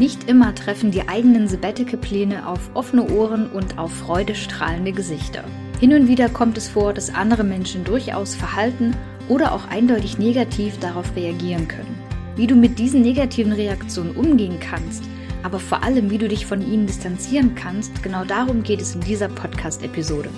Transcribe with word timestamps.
Nicht 0.00 0.30
immer 0.30 0.54
treffen 0.54 0.90
die 0.90 1.06
eigenen 1.10 1.46
Sabbatical-Pläne 1.46 2.48
auf 2.48 2.70
offene 2.72 3.06
Ohren 3.10 3.50
und 3.50 3.78
auf 3.78 3.92
freudestrahlende 3.92 4.92
Gesichter. 4.92 5.44
Hin 5.78 5.92
und 5.92 6.08
wieder 6.08 6.30
kommt 6.30 6.56
es 6.56 6.70
vor, 6.70 6.94
dass 6.94 7.14
andere 7.14 7.44
Menschen 7.44 7.84
durchaus 7.84 8.34
verhalten 8.34 8.96
oder 9.28 9.52
auch 9.52 9.68
eindeutig 9.68 10.18
negativ 10.18 10.78
darauf 10.78 11.14
reagieren 11.16 11.68
können. 11.68 11.98
Wie 12.34 12.46
du 12.46 12.54
mit 12.54 12.78
diesen 12.78 13.02
negativen 13.02 13.52
Reaktionen 13.52 14.16
umgehen 14.16 14.58
kannst, 14.58 15.04
aber 15.42 15.60
vor 15.60 15.82
allem, 15.82 16.10
wie 16.10 16.16
du 16.16 16.28
dich 16.28 16.46
von 16.46 16.62
ihnen 16.62 16.86
distanzieren 16.86 17.54
kannst, 17.54 18.02
genau 18.02 18.24
darum 18.24 18.62
geht 18.62 18.80
es 18.80 18.94
in 18.94 19.02
dieser 19.02 19.28
Podcast-Episode. 19.28 20.30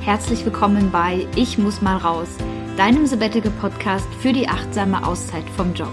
Herzlich 0.00 0.44
willkommen 0.44 0.90
bei 0.90 1.24
Ich 1.36 1.56
muss 1.56 1.80
mal 1.80 1.98
raus, 1.98 2.30
deinem 2.76 3.06
Sabbatical-Podcast 3.06 4.08
für 4.18 4.32
die 4.32 4.48
achtsame 4.48 5.06
Auszeit 5.06 5.48
vom 5.56 5.72
Job. 5.72 5.92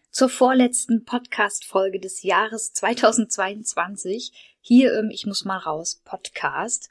zur 0.11 0.27
vorletzten 0.27 1.05
Podcast-Folge 1.05 1.97
des 1.97 2.21
Jahres 2.23 2.73
2022 2.73 4.57
hier 4.59 4.93
im 4.99 5.09
Ich 5.09 5.25
muss 5.25 5.45
mal 5.45 5.57
raus 5.57 6.01
Podcast. 6.03 6.89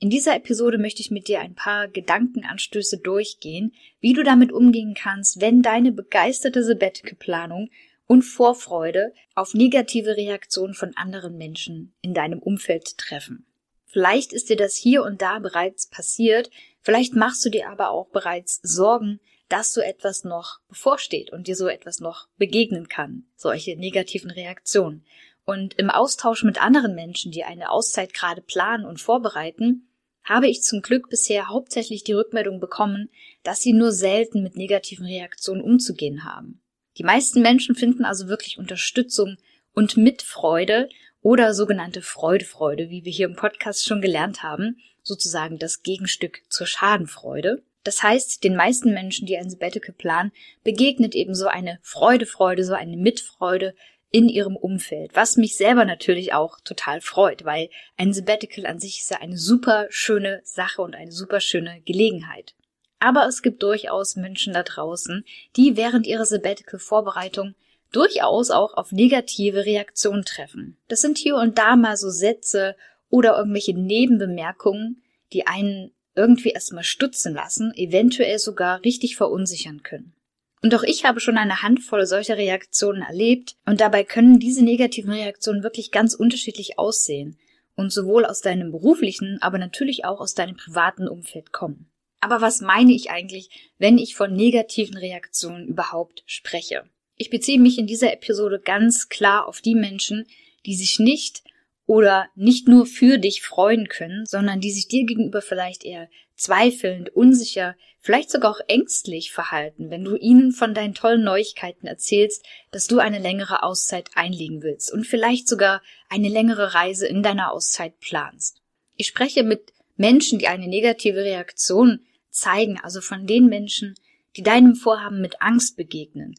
In 0.00 0.10
dieser 0.10 0.36
Episode 0.36 0.76
möchte 0.76 1.00
ich 1.00 1.10
mit 1.10 1.28
dir 1.28 1.40
ein 1.40 1.54
paar 1.54 1.88
Gedankenanstöße 1.88 2.98
durchgehen, 2.98 3.72
wie 4.00 4.12
du 4.12 4.22
damit 4.22 4.52
umgehen 4.52 4.94
kannst, 4.94 5.40
wenn 5.40 5.62
deine 5.62 5.92
begeisterte 5.92 6.62
Sabbatical-Planung 6.62 7.70
und 8.06 8.22
Vorfreude 8.22 9.14
auf 9.34 9.54
negative 9.54 10.18
Reaktionen 10.18 10.74
von 10.74 10.94
anderen 10.94 11.38
Menschen 11.38 11.94
in 12.02 12.12
deinem 12.12 12.38
Umfeld 12.38 12.98
treffen. 12.98 13.46
Vielleicht 13.86 14.34
ist 14.34 14.50
dir 14.50 14.56
das 14.56 14.76
hier 14.76 15.04
und 15.04 15.22
da 15.22 15.38
bereits 15.38 15.86
passiert, 15.86 16.50
vielleicht 16.82 17.16
machst 17.16 17.42
du 17.46 17.48
dir 17.48 17.70
aber 17.70 17.90
auch 17.90 18.08
bereits 18.08 18.60
Sorgen, 18.62 19.20
dass 19.48 19.72
so 19.72 19.80
etwas 19.80 20.24
noch 20.24 20.60
bevorsteht 20.68 21.32
und 21.32 21.46
dir 21.46 21.56
so 21.56 21.68
etwas 21.68 22.00
noch 22.00 22.28
begegnen 22.36 22.88
kann, 22.88 23.24
solche 23.36 23.76
negativen 23.76 24.30
Reaktionen. 24.30 25.04
Und 25.44 25.74
im 25.74 25.88
Austausch 25.88 26.44
mit 26.44 26.60
anderen 26.60 26.94
Menschen, 26.94 27.32
die 27.32 27.44
eine 27.44 27.70
Auszeit 27.70 28.12
gerade 28.12 28.42
planen 28.42 28.84
und 28.84 29.00
vorbereiten, 29.00 29.88
habe 30.22 30.46
ich 30.48 30.62
zum 30.62 30.82
Glück 30.82 31.08
bisher 31.08 31.48
hauptsächlich 31.48 32.04
die 32.04 32.12
Rückmeldung 32.12 32.60
bekommen, 32.60 33.08
dass 33.42 33.60
sie 33.60 33.72
nur 33.72 33.92
selten 33.92 34.42
mit 34.42 34.56
negativen 34.56 35.06
Reaktionen 35.06 35.62
umzugehen 35.62 36.24
haben. 36.24 36.60
Die 36.98 37.04
meisten 37.04 37.40
Menschen 37.40 37.74
finden 37.74 38.04
also 38.04 38.28
wirklich 38.28 38.58
Unterstützung 38.58 39.38
und 39.72 39.96
Mitfreude 39.96 40.88
oder 41.22 41.54
sogenannte 41.54 42.02
Freudefreude, 42.02 42.90
wie 42.90 43.04
wir 43.04 43.12
hier 43.12 43.28
im 43.28 43.36
Podcast 43.36 43.86
schon 43.86 44.02
gelernt 44.02 44.42
haben, 44.42 44.76
sozusagen 45.02 45.58
das 45.58 45.82
Gegenstück 45.82 46.42
zur 46.50 46.66
Schadenfreude. 46.66 47.62
Das 47.88 48.02
heißt, 48.02 48.44
den 48.44 48.54
meisten 48.54 48.92
Menschen, 48.92 49.24
die 49.24 49.38
ein 49.38 49.48
Sabbatical 49.48 49.94
planen, 49.94 50.30
begegnet 50.62 51.14
eben 51.14 51.34
so 51.34 51.46
eine 51.46 51.78
Freudefreude, 51.80 52.62
so 52.62 52.74
eine 52.74 52.98
Mitfreude 52.98 53.74
in 54.10 54.28
ihrem 54.28 54.56
Umfeld, 54.56 55.12
was 55.14 55.38
mich 55.38 55.56
selber 55.56 55.86
natürlich 55.86 56.34
auch 56.34 56.60
total 56.60 57.00
freut, 57.00 57.46
weil 57.46 57.70
ein 57.96 58.12
Sabbatical 58.12 58.66
an 58.66 58.78
sich 58.78 59.00
ist 59.00 59.10
ja 59.10 59.22
eine 59.22 59.38
super 59.38 59.86
schöne 59.88 60.42
Sache 60.44 60.82
und 60.82 60.94
eine 60.94 61.12
super 61.12 61.40
schöne 61.40 61.80
Gelegenheit. 61.86 62.54
Aber 62.98 63.26
es 63.26 63.40
gibt 63.40 63.62
durchaus 63.62 64.16
Menschen 64.16 64.52
da 64.52 64.64
draußen, 64.64 65.24
die 65.56 65.78
während 65.78 66.06
ihrer 66.06 66.26
Sabbatical-Vorbereitung 66.26 67.54
durchaus 67.90 68.50
auch 68.50 68.74
auf 68.74 68.92
negative 68.92 69.64
Reaktionen 69.64 70.26
treffen. 70.26 70.76
Das 70.88 71.00
sind 71.00 71.16
hier 71.16 71.36
und 71.36 71.56
da 71.56 71.74
mal 71.74 71.96
so 71.96 72.10
Sätze 72.10 72.76
oder 73.08 73.38
irgendwelche 73.38 73.72
Nebenbemerkungen, 73.72 75.02
die 75.32 75.46
einen 75.46 75.92
irgendwie 76.18 76.50
erstmal 76.50 76.84
stutzen 76.84 77.32
lassen, 77.32 77.72
eventuell 77.74 78.38
sogar 78.38 78.84
richtig 78.84 79.16
verunsichern 79.16 79.82
können. 79.82 80.12
Und 80.60 80.74
auch 80.74 80.82
ich 80.82 81.04
habe 81.04 81.20
schon 81.20 81.38
eine 81.38 81.62
Handvoll 81.62 82.04
solcher 82.04 82.36
Reaktionen 82.36 83.02
erlebt, 83.02 83.54
und 83.64 83.80
dabei 83.80 84.02
können 84.02 84.40
diese 84.40 84.64
negativen 84.64 85.12
Reaktionen 85.12 85.62
wirklich 85.62 85.92
ganz 85.92 86.14
unterschiedlich 86.14 86.78
aussehen 86.78 87.38
und 87.76 87.92
sowohl 87.92 88.24
aus 88.24 88.40
deinem 88.40 88.72
beruflichen, 88.72 89.38
aber 89.40 89.58
natürlich 89.58 90.04
auch 90.04 90.20
aus 90.20 90.34
deinem 90.34 90.56
privaten 90.56 91.06
Umfeld 91.06 91.52
kommen. 91.52 91.88
Aber 92.20 92.40
was 92.40 92.60
meine 92.60 92.92
ich 92.92 93.10
eigentlich, 93.10 93.50
wenn 93.78 93.98
ich 93.98 94.16
von 94.16 94.34
negativen 94.34 94.96
Reaktionen 94.96 95.68
überhaupt 95.68 96.24
spreche? 96.26 96.82
Ich 97.16 97.30
beziehe 97.30 97.60
mich 97.60 97.78
in 97.78 97.86
dieser 97.86 98.12
Episode 98.12 98.60
ganz 98.64 99.08
klar 99.08 99.46
auf 99.46 99.60
die 99.60 99.76
Menschen, 99.76 100.26
die 100.66 100.74
sich 100.74 100.98
nicht 100.98 101.44
oder 101.88 102.28
nicht 102.34 102.68
nur 102.68 102.84
für 102.84 103.16
dich 103.16 103.40
freuen 103.40 103.88
können, 103.88 104.26
sondern 104.26 104.60
die 104.60 104.70
sich 104.70 104.88
dir 104.88 105.06
gegenüber 105.06 105.40
vielleicht 105.40 105.84
eher 105.84 106.10
zweifelnd, 106.36 107.16
unsicher, 107.16 107.76
vielleicht 107.98 108.30
sogar 108.30 108.50
auch 108.50 108.60
ängstlich 108.68 109.32
verhalten, 109.32 109.88
wenn 109.88 110.04
du 110.04 110.14
ihnen 110.14 110.52
von 110.52 110.74
deinen 110.74 110.92
tollen 110.92 111.24
Neuigkeiten 111.24 111.86
erzählst, 111.86 112.44
dass 112.72 112.88
du 112.88 112.98
eine 112.98 113.18
längere 113.18 113.62
Auszeit 113.62 114.10
einlegen 114.14 114.62
willst 114.62 114.92
und 114.92 115.06
vielleicht 115.06 115.48
sogar 115.48 115.80
eine 116.10 116.28
längere 116.28 116.74
Reise 116.74 117.06
in 117.06 117.22
deiner 117.22 117.50
Auszeit 117.50 117.98
planst. 118.00 118.60
Ich 118.96 119.06
spreche 119.06 119.42
mit 119.42 119.72
Menschen, 119.96 120.38
die 120.38 120.48
eine 120.48 120.68
negative 120.68 121.24
Reaktion 121.24 122.00
zeigen, 122.28 122.78
also 122.78 123.00
von 123.00 123.26
den 123.26 123.46
Menschen, 123.46 123.94
die 124.36 124.42
deinem 124.42 124.74
Vorhaben 124.74 125.22
mit 125.22 125.40
Angst 125.40 125.78
begegnen, 125.78 126.34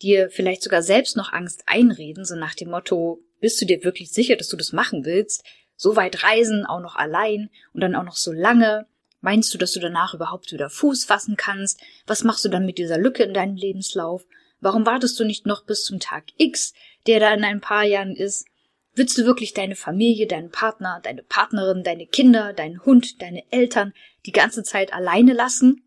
dir 0.00 0.30
vielleicht 0.30 0.62
sogar 0.62 0.82
selbst 0.82 1.14
noch 1.14 1.34
Angst 1.34 1.64
einreden, 1.66 2.24
so 2.24 2.36
nach 2.36 2.54
dem 2.54 2.70
Motto, 2.70 3.20
bist 3.44 3.60
du 3.60 3.66
dir 3.66 3.84
wirklich 3.84 4.10
sicher, 4.10 4.36
dass 4.36 4.48
du 4.48 4.56
das 4.56 4.72
machen 4.72 5.04
willst? 5.04 5.44
So 5.76 5.96
weit 5.96 6.22
reisen, 6.22 6.64
auch 6.64 6.80
noch 6.80 6.96
allein 6.96 7.50
und 7.74 7.82
dann 7.82 7.94
auch 7.94 8.02
noch 8.02 8.16
so 8.16 8.32
lange? 8.32 8.86
Meinst 9.20 9.52
du, 9.52 9.58
dass 9.58 9.72
du 9.72 9.80
danach 9.80 10.14
überhaupt 10.14 10.50
wieder 10.50 10.70
Fuß 10.70 11.04
fassen 11.04 11.36
kannst? 11.36 11.78
Was 12.06 12.24
machst 12.24 12.42
du 12.46 12.48
dann 12.48 12.64
mit 12.64 12.78
dieser 12.78 12.96
Lücke 12.96 13.22
in 13.22 13.34
deinem 13.34 13.56
Lebenslauf? 13.56 14.24
Warum 14.60 14.86
wartest 14.86 15.20
du 15.20 15.26
nicht 15.26 15.44
noch 15.44 15.66
bis 15.66 15.84
zum 15.84 16.00
Tag 16.00 16.24
X, 16.38 16.72
der 17.06 17.20
da 17.20 17.34
in 17.34 17.44
ein 17.44 17.60
paar 17.60 17.84
Jahren 17.84 18.16
ist? 18.16 18.46
Willst 18.94 19.18
du 19.18 19.26
wirklich 19.26 19.52
deine 19.52 19.76
Familie, 19.76 20.26
deinen 20.26 20.50
Partner, 20.50 21.00
deine 21.02 21.22
Partnerin, 21.22 21.84
deine 21.84 22.06
Kinder, 22.06 22.54
deinen 22.54 22.82
Hund, 22.86 23.20
deine 23.20 23.42
Eltern 23.52 23.92
die 24.24 24.32
ganze 24.32 24.62
Zeit 24.62 24.94
alleine 24.94 25.34
lassen? 25.34 25.86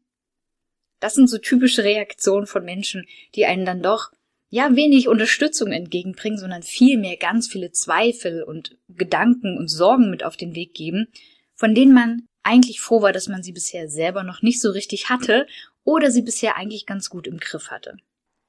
Das 1.00 1.16
sind 1.16 1.28
so 1.28 1.40
typische 1.40 1.84
Reaktionen 1.84 2.46
von 2.46 2.64
Menschen, 2.64 3.08
die 3.34 3.48
einen 3.48 3.66
dann 3.66 3.82
doch 3.82 4.12
ja 4.50 4.76
wenig 4.76 5.08
Unterstützung 5.08 5.72
entgegenbringen, 5.72 6.40
sondern 6.40 6.64
vielmehr 6.64 7.18
ganz 7.18 7.48
viele 7.48 7.72
Zweifel 7.72 8.44
und 8.44 8.78
Gedanken 8.88 9.58
und 9.58 9.68
Sorgen 9.68 10.10
mit 10.10 10.24
auf 10.24 10.38
den 10.38 10.56
Weg 10.56 10.74
geben, 10.74 11.08
von 11.54 11.76
denen 11.76 11.94
man 11.94 12.28
eigentlich 12.44 12.80
froh 12.80 13.02
war, 13.02 13.12
dass 13.12 13.28
man 13.28 13.44
sie 13.44 13.52
bisher 13.52 13.90
selber 13.90 14.24
noch 14.24 14.42
nicht 14.42 14.62
so 14.62 14.72
richtig 14.72 15.10
hatte 15.10 15.48
oder 15.84 16.12
sie 16.12 16.22
bisher 16.22 16.56
eigentlich 16.56 16.86
ganz 16.86 17.10
gut 17.10 17.28
im 17.28 17.40
Griff 17.40 17.72
hatte. 17.72 17.98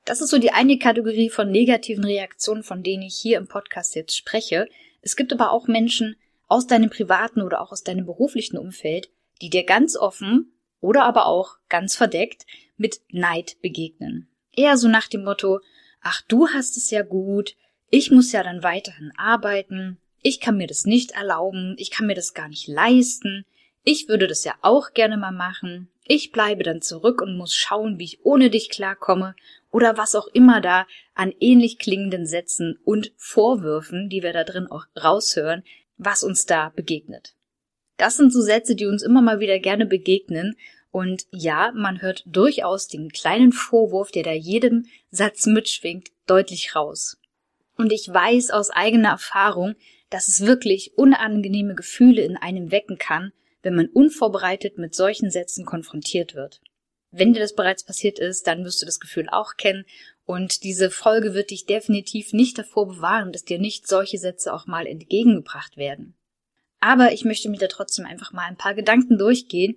Das 0.04 0.20
ist 0.20 0.30
so 0.30 0.38
die 0.38 0.52
eine 0.52 0.78
Kategorie 0.78 1.30
von 1.30 1.50
negativen 1.50 2.04
Reaktionen, 2.04 2.62
von 2.62 2.82
denen 2.82 3.02
ich 3.02 3.16
hier 3.16 3.38
im 3.38 3.48
Podcast 3.48 3.94
jetzt 3.94 4.16
spreche. 4.16 4.68
Es 5.02 5.16
gibt 5.16 5.32
aber 5.32 5.50
auch 5.50 5.66
Menschen 5.66 6.16
aus 6.46 6.66
deinem 6.66 6.90
privaten 6.90 7.42
oder 7.42 7.60
auch 7.60 7.72
aus 7.72 7.82
deinem 7.82 8.06
beruflichen 8.06 8.56
Umfeld, 8.56 9.10
die 9.42 9.50
dir 9.50 9.64
ganz 9.64 9.96
offen 9.96 10.52
oder 10.80 11.04
aber 11.04 11.26
auch 11.26 11.56
ganz 11.68 11.96
verdeckt 11.96 12.46
mit 12.76 13.00
Neid 13.10 13.56
begegnen. 13.60 14.28
Eher 14.56 14.76
so 14.76 14.88
nach 14.88 15.08
dem 15.08 15.24
Motto, 15.24 15.60
ach, 16.08 16.22
du 16.26 16.48
hast 16.48 16.78
es 16.78 16.90
ja 16.90 17.02
gut, 17.02 17.54
ich 17.90 18.10
muss 18.10 18.32
ja 18.32 18.42
dann 18.42 18.62
weiterhin 18.62 19.12
arbeiten, 19.18 19.98
ich 20.22 20.40
kann 20.40 20.56
mir 20.56 20.66
das 20.66 20.86
nicht 20.86 21.10
erlauben, 21.10 21.74
ich 21.76 21.90
kann 21.90 22.06
mir 22.06 22.14
das 22.14 22.32
gar 22.32 22.48
nicht 22.48 22.66
leisten, 22.66 23.44
ich 23.84 24.08
würde 24.08 24.26
das 24.26 24.42
ja 24.42 24.54
auch 24.62 24.94
gerne 24.94 25.18
mal 25.18 25.32
machen, 25.32 25.90
ich 26.06 26.32
bleibe 26.32 26.62
dann 26.62 26.80
zurück 26.80 27.20
und 27.20 27.36
muss 27.36 27.54
schauen, 27.54 27.98
wie 27.98 28.04
ich 28.04 28.24
ohne 28.24 28.48
dich 28.48 28.70
klarkomme 28.70 29.36
oder 29.70 29.98
was 29.98 30.14
auch 30.14 30.28
immer 30.28 30.62
da 30.62 30.86
an 31.14 31.34
ähnlich 31.40 31.78
klingenden 31.78 32.24
Sätzen 32.24 32.78
und 32.86 33.12
Vorwürfen, 33.16 34.08
die 34.08 34.22
wir 34.22 34.32
da 34.32 34.44
drin 34.44 34.66
auch 34.66 34.86
raushören, 34.96 35.62
was 35.98 36.24
uns 36.24 36.46
da 36.46 36.70
begegnet. 36.70 37.34
Das 37.98 38.16
sind 38.16 38.32
so 38.32 38.40
Sätze, 38.40 38.74
die 38.74 38.86
uns 38.86 39.02
immer 39.02 39.20
mal 39.20 39.40
wieder 39.40 39.58
gerne 39.58 39.84
begegnen 39.84 40.56
und 40.90 41.26
ja, 41.30 41.72
man 41.74 42.00
hört 42.00 42.22
durchaus 42.26 42.88
den 42.88 43.10
kleinen 43.10 43.52
Vorwurf, 43.52 44.10
der 44.10 44.22
da 44.22 44.32
jedem 44.32 44.86
Satz 45.10 45.46
mitschwingt, 45.46 46.08
deutlich 46.26 46.74
raus. 46.74 47.18
Und 47.76 47.92
ich 47.92 48.08
weiß 48.12 48.50
aus 48.50 48.70
eigener 48.70 49.10
Erfahrung, 49.10 49.74
dass 50.10 50.28
es 50.28 50.46
wirklich 50.46 50.96
unangenehme 50.96 51.74
Gefühle 51.74 52.22
in 52.22 52.36
einem 52.36 52.70
wecken 52.70 52.98
kann, 52.98 53.32
wenn 53.62 53.74
man 53.74 53.88
unvorbereitet 53.88 54.78
mit 54.78 54.94
solchen 54.94 55.30
Sätzen 55.30 55.64
konfrontiert 55.64 56.34
wird. 56.34 56.60
Wenn 57.10 57.32
dir 57.32 57.40
das 57.40 57.54
bereits 57.54 57.84
passiert 57.84 58.18
ist, 58.18 58.46
dann 58.46 58.64
wirst 58.64 58.82
du 58.82 58.86
das 58.86 59.00
Gefühl 59.00 59.28
auch 59.28 59.56
kennen 59.56 59.84
Und 60.24 60.62
diese 60.62 60.90
Folge 60.90 61.32
wird 61.32 61.50
dich 61.50 61.64
definitiv 61.64 62.32
nicht 62.34 62.58
davor 62.58 62.86
bewahren, 62.86 63.32
dass 63.32 63.44
dir 63.44 63.58
nicht 63.58 63.86
solche 63.86 64.18
Sätze 64.18 64.52
auch 64.52 64.66
mal 64.66 64.86
entgegengebracht 64.86 65.78
werden. 65.78 66.14
Aber 66.80 67.12
ich 67.12 67.24
möchte 67.24 67.48
mit 67.48 67.62
dir 67.62 67.68
trotzdem 67.68 68.04
einfach 68.04 68.32
mal 68.32 68.44
ein 68.44 68.56
paar 68.56 68.74
Gedanken 68.74 69.16
durchgehen, 69.16 69.76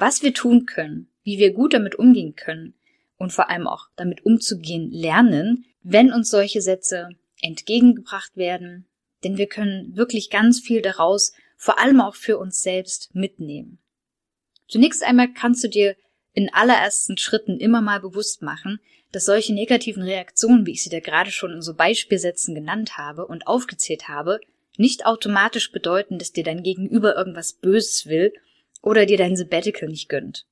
was 0.00 0.22
wir 0.22 0.34
tun 0.34 0.66
können, 0.66 1.08
wie 1.22 1.38
wir 1.38 1.52
gut 1.52 1.74
damit 1.74 1.94
umgehen 1.94 2.34
können 2.34 2.74
und 3.16 3.32
vor 3.32 3.50
allem 3.50 3.66
auch 3.66 3.88
damit 3.96 4.24
umzugehen 4.24 4.90
lernen, 4.90 5.66
wenn 5.82 6.12
uns 6.12 6.30
solche 6.30 6.62
Sätze 6.62 7.10
entgegengebracht 7.42 8.36
werden, 8.36 8.86
denn 9.24 9.36
wir 9.36 9.46
können 9.46 9.96
wirklich 9.96 10.30
ganz 10.30 10.60
viel 10.60 10.82
daraus, 10.82 11.32
vor 11.56 11.78
allem 11.78 12.00
auch 12.00 12.14
für 12.14 12.38
uns 12.38 12.62
selbst, 12.62 13.14
mitnehmen. 13.14 13.78
Zunächst 14.68 15.02
einmal 15.02 15.32
kannst 15.32 15.62
du 15.64 15.68
dir 15.68 15.96
in 16.32 16.52
allerersten 16.52 17.18
Schritten 17.18 17.58
immer 17.58 17.80
mal 17.80 18.00
bewusst 18.00 18.40
machen, 18.40 18.80
dass 19.12 19.24
solche 19.24 19.52
negativen 19.52 20.02
Reaktionen, 20.02 20.64
wie 20.64 20.72
ich 20.72 20.82
sie 20.82 20.90
dir 20.90 21.00
gerade 21.00 21.30
schon 21.30 21.52
in 21.52 21.62
so 21.62 21.74
Beispielsätzen 21.74 22.54
genannt 22.54 22.96
habe 22.96 23.26
und 23.26 23.46
aufgezählt 23.46 24.08
habe, 24.08 24.40
nicht 24.76 25.04
automatisch 25.04 25.72
bedeuten, 25.72 26.18
dass 26.18 26.32
dir 26.32 26.44
dein 26.44 26.62
Gegenüber 26.62 27.16
irgendwas 27.16 27.52
Böses 27.52 28.06
will 28.06 28.32
oder 28.82 29.06
dir 29.06 29.18
dein 29.18 29.36
Sabbatical 29.36 29.88
nicht 29.88 30.08
gönnt. 30.08 30.46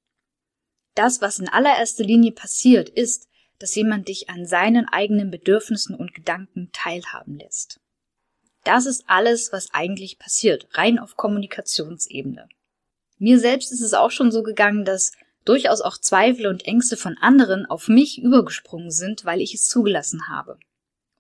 Das, 0.95 1.21
was 1.21 1.39
in 1.39 1.49
allererster 1.49 2.05
Linie 2.05 2.33
passiert, 2.33 2.89
ist, 2.89 3.29
dass 3.59 3.75
jemand 3.75 4.09
dich 4.09 4.31
an 4.31 4.47
seinen 4.47 4.89
eigenen 4.89 5.31
Bedürfnissen 5.31 5.95
und 5.95 6.15
Gedanken 6.15 6.71
teilhaben 6.73 7.39
lässt. 7.39 7.81
Das 8.65 8.87
ist 8.87 9.05
alles, 9.07 9.53
was 9.53 9.73
eigentlich 9.73 10.19
passiert, 10.19 10.69
rein 10.73 10.99
auf 10.99 11.17
Kommunikationsebene. 11.17 12.49
Mir 13.19 13.39
selbst 13.39 13.73
ist 13.73 13.81
es 13.81 13.95
auch 13.95 14.11
schon 14.11 14.31
so 14.31 14.43
gegangen, 14.43 14.85
dass 14.85 15.13
durchaus 15.45 15.81
auch 15.81 15.99
Zweifel 15.99 16.47
und 16.47 16.67
Ängste 16.67 16.97
von 16.97 17.17
anderen 17.19 17.67
auf 17.67 17.89
mich 17.89 18.21
übergesprungen 18.21 18.91
sind, 18.91 19.25
weil 19.25 19.41
ich 19.41 19.55
es 19.55 19.67
zugelassen 19.67 20.29
habe. 20.29 20.59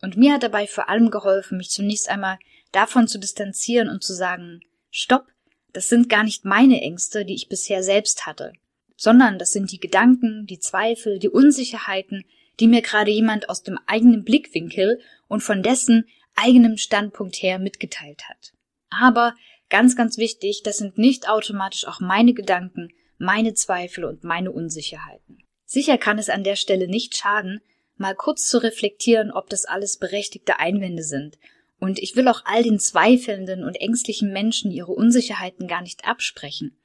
Und 0.02 0.16
mir 0.16 0.34
hat 0.34 0.42
dabei 0.42 0.66
vor 0.66 0.88
allem 0.88 1.10
geholfen, 1.10 1.58
mich 1.58 1.70
zunächst 1.70 2.08
einmal 2.08 2.38
davon 2.70 3.08
zu 3.08 3.18
distanzieren 3.18 3.88
und 3.88 4.04
zu 4.04 4.12
sagen, 4.14 4.60
stopp, 4.90 5.26
das 5.72 5.88
sind 5.88 6.08
gar 6.08 6.24
nicht 6.24 6.44
meine 6.44 6.80
Ängste, 6.80 7.24
die 7.24 7.34
ich 7.34 7.48
bisher 7.48 7.82
selbst 7.82 8.26
hatte, 8.26 8.52
sondern 8.96 9.38
das 9.38 9.52
sind 9.52 9.70
die 9.72 9.80
Gedanken, 9.80 10.46
die 10.46 10.58
Zweifel, 10.58 11.18
die 11.18 11.28
Unsicherheiten, 11.28 12.24
die 12.60 12.66
mir 12.66 12.82
gerade 12.82 13.10
jemand 13.10 13.48
aus 13.48 13.62
dem 13.62 13.78
eigenen 13.86 14.24
Blickwinkel 14.24 15.00
und 15.28 15.42
von 15.42 15.62
dessen 15.62 16.06
eigenem 16.34 16.76
Standpunkt 16.76 17.36
her 17.36 17.58
mitgeteilt 17.58 18.28
hat. 18.28 18.52
Aber 18.90 19.34
ganz, 19.68 19.96
ganz 19.96 20.18
wichtig, 20.18 20.62
das 20.64 20.78
sind 20.78 20.98
nicht 20.98 21.28
automatisch 21.28 21.86
auch 21.86 22.00
meine 22.00 22.32
Gedanken, 22.32 22.92
meine 23.18 23.54
Zweifel 23.54 24.04
und 24.04 24.24
meine 24.24 24.52
Unsicherheiten. 24.52 25.42
Sicher 25.64 25.98
kann 25.98 26.18
es 26.18 26.30
an 26.30 26.44
der 26.44 26.56
Stelle 26.56 26.88
nicht 26.88 27.16
schaden, 27.16 27.60
mal 27.96 28.14
kurz 28.14 28.48
zu 28.48 28.62
reflektieren, 28.62 29.30
ob 29.30 29.50
das 29.50 29.64
alles 29.64 29.98
berechtigte 29.98 30.58
Einwände 30.58 31.02
sind. 31.02 31.38
Und 31.78 31.98
ich 31.98 32.16
will 32.16 32.28
auch 32.28 32.42
all 32.44 32.62
den 32.62 32.78
zweifelnden 32.78 33.64
und 33.64 33.76
ängstlichen 33.76 34.32
Menschen 34.32 34.70
ihre 34.70 34.92
Unsicherheiten 34.92 35.68
gar 35.68 35.82
nicht 35.82 36.06
absprechen. 36.06 36.76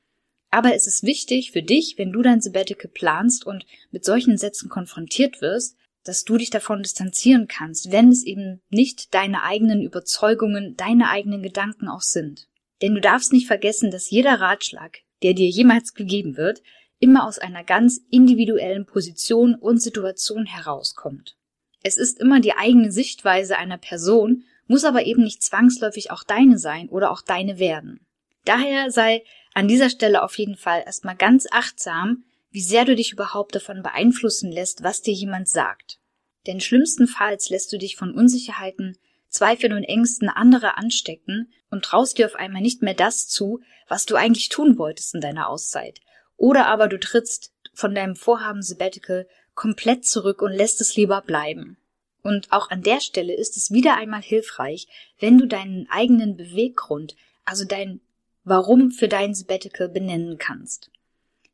Aber 0.51 0.75
es 0.75 0.86
ist 0.86 1.04
wichtig 1.04 1.51
für 1.51 1.63
dich, 1.63 1.95
wenn 1.98 2.12
du 2.12 2.22
dein 2.22 2.42
Sabbatical 2.42 2.92
planst 2.92 3.45
und 3.45 3.66
mit 3.90 4.06
solchen 4.06 4.38
Sätzen 4.38 4.69
konfrontiert 4.69 5.42
wirst, 5.42 5.78
dass 6.04 6.25
du 6.25 6.38
dich 6.38 6.51
davon 6.51 6.84
distanzieren 6.84 7.48
kannst, 7.48 7.92
wenn 7.92 8.10
es 8.10 8.24
eben 8.24 8.62
nicht 8.69 9.13
deine 9.13 9.44
eigenen 9.44 9.81
Überzeugungen, 9.81 10.75
deine 10.75 11.10
eigenen 11.10 11.42
Gedanken 11.42 11.88
auch 11.88 12.01
sind. 12.01 12.48
Denn 12.81 12.94
du 12.94 13.01
darfst 13.01 13.34
nicht 13.34 13.48
vergessen, 13.48 13.89
dass 13.89 14.12
jeder 14.12 14.42
Ratschlag, 14.42 15.00
der 15.24 15.34
dir 15.34 15.50
jemals 15.50 15.94
gegeben 15.94 16.38
wird, 16.38 16.62
immer 17.00 17.25
aus 17.25 17.39
einer 17.39 17.63
ganz 17.63 18.01
individuellen 18.10 18.86
Position 18.86 19.56
und 19.56 19.81
Situation 19.81 20.46
herauskommt. 20.46 21.36
Es 21.81 21.98
ist 21.98 22.19
immer 22.19 22.39
die 22.39 22.54
eigene 22.54 22.92
Sichtweise 22.92 23.57
einer 23.57 23.78
Person, 23.78 24.44
muss 24.68 24.86
aber 24.86 25.06
eben 25.06 25.24
nicht 25.24 25.44
zwangsläufig 25.44 26.12
auch 26.12 26.24
deine 26.24 26.57
sein 26.57 26.89
oder 26.89 27.12
auch 27.12 27.21
deine 27.21 27.60
werden. 27.60 28.06
Daher 28.45 28.92
sei 28.92 29.24
an 29.54 29.68
dieser 29.68 29.89
Stelle 29.89 30.24
auf 30.24 30.38
jeden 30.38 30.56
Fall 30.56 30.83
erstmal 30.86 31.15
ganz 31.15 31.48
achtsam, 31.51 32.24
wie 32.51 32.62
sehr 32.62 32.86
du 32.86 32.95
dich 32.95 33.12
überhaupt 33.12 33.56
davon 33.56 33.81
beeinflussen 33.81 34.51
lässt, 34.51 34.83
was 34.83 35.01
dir 35.01 35.13
jemand 35.13 35.48
sagt. 35.48 36.00
Denn 36.45 36.60
schlimmstenfalls 36.60 37.50
lässt 37.50 37.71
du 37.71 37.77
dich 37.77 37.95
von 37.95 38.13
Unsicherheiten, 38.13 38.98
Zweifeln 39.30 39.74
und 39.74 39.83
Ängsten 39.83 40.30
anderer 40.30 40.77
anstecken 40.77 41.51
und 41.71 41.83
traust 41.83 42.18
dir 42.18 42.27
auf 42.27 42.36
einmal 42.36 42.62
nicht 42.62 42.83
mehr 42.83 42.94
das 42.94 43.27
zu, 43.27 43.62
was 43.88 44.06
du 44.06 44.15
eigentlich 44.15 44.50
tun 44.50 44.77
wolltest 44.77 45.15
in 45.15 45.21
deiner 45.21 45.50
Auszeit. 45.50 46.00
Oder 46.38 46.68
aber 46.68 46.88
du 46.88 47.00
trittst 47.00 47.51
von 47.74 47.95
deinem 47.95 48.15
Vorhaben 48.15 48.62
Sabbatical 48.62 49.27
komplett 49.56 50.06
zurück 50.06 50.42
und 50.42 50.51
lässt 50.51 50.81
es 50.81 50.95
lieber 50.95 51.21
bleiben. 51.21 51.77
Und 52.24 52.52
auch 52.52 52.70
an 52.70 52.81
der 52.81 53.02
Stelle 53.02 53.34
ist 53.34 53.58
es 53.58 53.72
wieder 53.72 53.98
einmal 53.98 54.22
hilfreich, 54.22 54.88
wenn 55.20 55.38
du 55.38 55.46
deinen 55.46 55.88
eigenen 55.90 56.38
Beweggrund, 56.38 57.16
also 57.46 57.66
dein 57.66 58.00
Warum 58.46 58.92
für 58.92 59.08
dein 59.08 59.34
Sabbatical 59.34 59.90
benennen 59.90 60.38
kannst. 60.38 60.90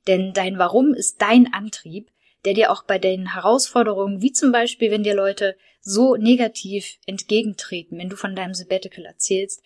Denn 0.07 0.33
dein 0.33 0.57
Warum 0.57 0.93
ist 0.93 1.21
dein 1.21 1.53
Antrieb, 1.53 2.09
der 2.45 2.53
dir 2.53 2.71
auch 2.71 2.83
bei 2.83 2.97
den 2.97 3.33
Herausforderungen, 3.33 4.21
wie 4.21 4.31
zum 4.31 4.51
Beispiel, 4.51 4.91
wenn 4.91 5.03
dir 5.03 5.15
Leute 5.15 5.55
so 5.81 6.15
negativ 6.15 6.97
entgegentreten, 7.05 7.97
wenn 7.97 8.09
du 8.09 8.15
von 8.15 8.35
deinem 8.35 8.53
Sabbatical 8.53 9.05
erzählst, 9.05 9.61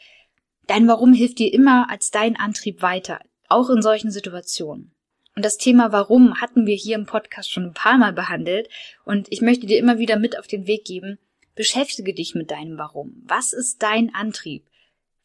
dein 0.67 0.87
Warum 0.87 1.13
hilft 1.13 1.39
dir 1.39 1.53
immer 1.53 1.89
als 1.89 2.11
dein 2.11 2.35
Antrieb 2.35 2.81
weiter, 2.81 3.19
auch 3.47 3.69
in 3.69 3.81
solchen 3.81 4.11
Situationen. 4.11 4.93
Und 5.35 5.43
das 5.43 5.57
Thema 5.57 5.91
Warum 5.91 6.39
hatten 6.39 6.65
wir 6.65 6.75
hier 6.75 6.95
im 6.95 7.05
Podcast 7.05 7.51
schon 7.51 7.65
ein 7.65 7.73
paar 7.73 7.97
Mal 7.97 8.13
behandelt 8.13 8.69
und 9.03 9.27
ich 9.31 9.41
möchte 9.41 9.65
dir 9.65 9.79
immer 9.79 9.97
wieder 9.97 10.17
mit 10.17 10.37
auf 10.37 10.47
den 10.47 10.67
Weg 10.67 10.85
geben, 10.85 11.17
beschäftige 11.55 12.13
dich 12.13 12.35
mit 12.35 12.51
deinem 12.51 12.77
Warum. 12.77 13.21
Was 13.25 13.53
ist 13.53 13.81
dein 13.81 14.13
Antrieb? 14.13 14.65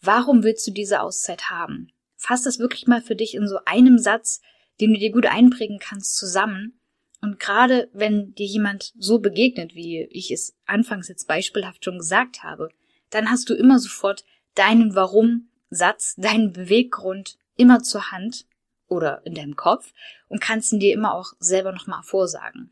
Warum 0.01 0.45
willst 0.45 0.67
du 0.67 0.71
diese 0.71 1.01
Auszeit 1.01 1.51
haben? 1.51 1.93
Fass 2.17 2.43
das 2.43 2.59
wirklich 2.59 2.87
mal 2.87 3.03
für 3.03 3.17
dich 3.17 3.35
in 3.35 3.47
so 3.47 3.59
einem 3.65 3.99
Satz, 3.99 4.41
den 4.81 4.95
du 4.95 4.99
dir 4.99 5.13
gut 5.13 5.27
einprägen 5.27 5.79
kannst, 5.79 6.17
zusammen 6.17 6.79
und 7.21 7.41
gerade 7.41 7.89
wenn 7.93 8.35
dir 8.35 8.47
jemand 8.47 8.93
so 8.99 9.19
begegnet, 9.19 9.75
wie 9.75 10.07
ich 10.11 10.31
es 10.31 10.57
anfangs 10.67 11.09
jetzt 11.09 11.27
beispielhaft 11.27 11.85
schon 11.85 11.99
gesagt 11.99 12.43
habe, 12.43 12.69
dann 13.11 13.31
hast 13.31 13.51
du 13.51 13.55
immer 13.55 13.79
sofort 13.79 14.25
deinen 14.55 14.95
Warum-Satz, 14.95 16.15
deinen 16.17 16.53
Beweggrund 16.53 17.37
immer 17.57 17.83
zur 17.83 18.13
Hand 18.13 18.47
oder 18.89 19.23
in 19.25 19.35
deinem 19.35 19.57
Kopf 19.57 19.93
und 20.29 20.41
kannst 20.41 20.73
ihn 20.73 20.81
dir 20.81 20.95
immer 20.95 21.15
auch 21.15 21.33
selber 21.39 21.73
nochmal 21.73 22.03
vorsagen. 22.03 22.71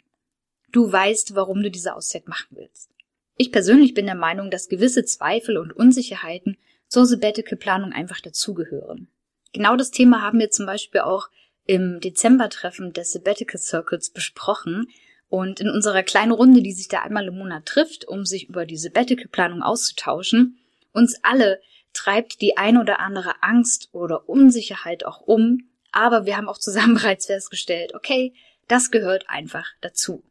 Du 0.72 0.90
weißt, 0.90 1.34
warum 1.34 1.62
du 1.62 1.70
diese 1.70 1.94
Auszeit 1.94 2.28
machen 2.28 2.48
willst. 2.50 2.90
Ich 3.36 3.52
persönlich 3.52 3.94
bin 3.94 4.06
der 4.06 4.14
Meinung, 4.14 4.50
dass 4.50 4.68
gewisse 4.68 5.04
Zweifel 5.04 5.58
und 5.58 5.72
Unsicherheiten 5.72 6.56
zur 6.88 7.06
Sabbatical-Planung 7.06 7.92
einfach 7.92 8.20
dazugehören. 8.20 9.08
Genau 9.52 9.76
das 9.76 9.90
Thema 9.90 10.22
haben 10.22 10.38
wir 10.38 10.50
zum 10.50 10.66
Beispiel 10.66 11.02
auch 11.02 11.28
im 11.66 12.00
Dezember-Treffen 12.00 12.92
des 12.92 13.12
Sabbatical 13.12 13.60
Circles 13.60 14.10
besprochen 14.10 14.88
und 15.28 15.60
in 15.60 15.68
unserer 15.68 16.02
kleinen 16.02 16.32
Runde, 16.32 16.62
die 16.62 16.72
sich 16.72 16.88
da 16.88 17.02
einmal 17.02 17.26
im 17.26 17.36
Monat 17.38 17.66
trifft, 17.66 18.06
um 18.06 18.24
sich 18.24 18.48
über 18.48 18.64
die 18.64 18.76
Sabbatical-Planung 18.76 19.62
auszutauschen, 19.62 20.58
uns 20.92 21.18
alle 21.22 21.60
treibt 21.92 22.40
die 22.40 22.56
ein 22.56 22.76
oder 22.76 23.00
andere 23.00 23.42
Angst 23.42 23.88
oder 23.92 24.28
Unsicherheit 24.28 25.04
auch 25.04 25.20
um, 25.20 25.68
aber 25.96 26.26
wir 26.26 26.36
haben 26.36 26.48
auch 26.48 26.58
zusammen 26.58 26.94
bereits 27.00 27.26
festgestellt, 27.26 27.94
okay, 27.94 28.34
das 28.68 28.90
gehört 28.90 29.28
einfach 29.28 29.66
dazu. 29.80 30.22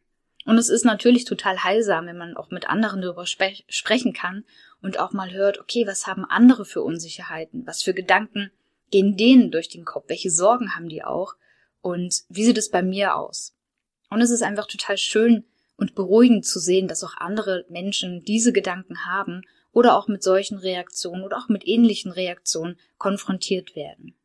Und 0.45 0.59
es 0.59 0.69
ist 0.69 0.85
natürlich 0.85 1.25
total 1.25 1.63
heilsam, 1.63 2.05
wenn 2.05 2.17
man 2.17 2.37
auch 2.37 2.51
mit 2.51 2.69
anderen 2.69 3.01
darüber 3.01 3.25
spre 3.25 3.53
sprechen 3.67 4.13
kann 4.13 4.45
und 4.81 4.99
auch 4.99 5.11
mal 5.11 5.31
hört, 5.31 5.59
okay, 5.59 5.87
was 5.87 6.05
haben 6.05 6.23
andere 6.23 6.65
für 6.65 6.83
Unsicherheiten, 6.83 7.65
was 7.65 7.81
für 7.81 7.95
Gedanken 7.95 8.51
gehen 8.91 9.17
denen 9.17 9.49
durch 9.49 9.69
den 9.69 9.85
Kopf? 9.85 10.05
Welche 10.07 10.29
Sorgen 10.29 10.75
haben 10.75 10.87
die 10.87 11.03
auch? 11.03 11.33
Und 11.81 12.23
wie 12.29 12.45
sieht 12.45 12.59
es 12.59 12.69
bei 12.69 12.83
mir 12.83 13.15
aus? 13.15 13.55
Und 14.11 14.21
es 14.21 14.29
ist 14.29 14.43
einfach 14.43 14.67
total 14.67 14.97
schön 14.97 15.45
und 15.77 15.95
beruhigend 15.95 16.45
zu 16.45 16.59
sehen, 16.59 16.87
dass 16.87 17.03
auch 17.03 17.17
andere 17.17 17.65
Menschen 17.69 18.23
diese 18.23 18.53
Gedanken 18.53 19.07
haben 19.07 19.41
oder 19.71 19.97
auch 19.97 20.07
mit 20.07 20.21
solchen 20.21 20.59
Reaktionen 20.59 21.23
oder 21.23 21.37
auch 21.39 21.49
mit 21.49 21.67
ähnlichen 21.67 22.11
Reaktionen 22.11 22.77
konfrontiert 22.99 23.75
werden. 23.75 24.15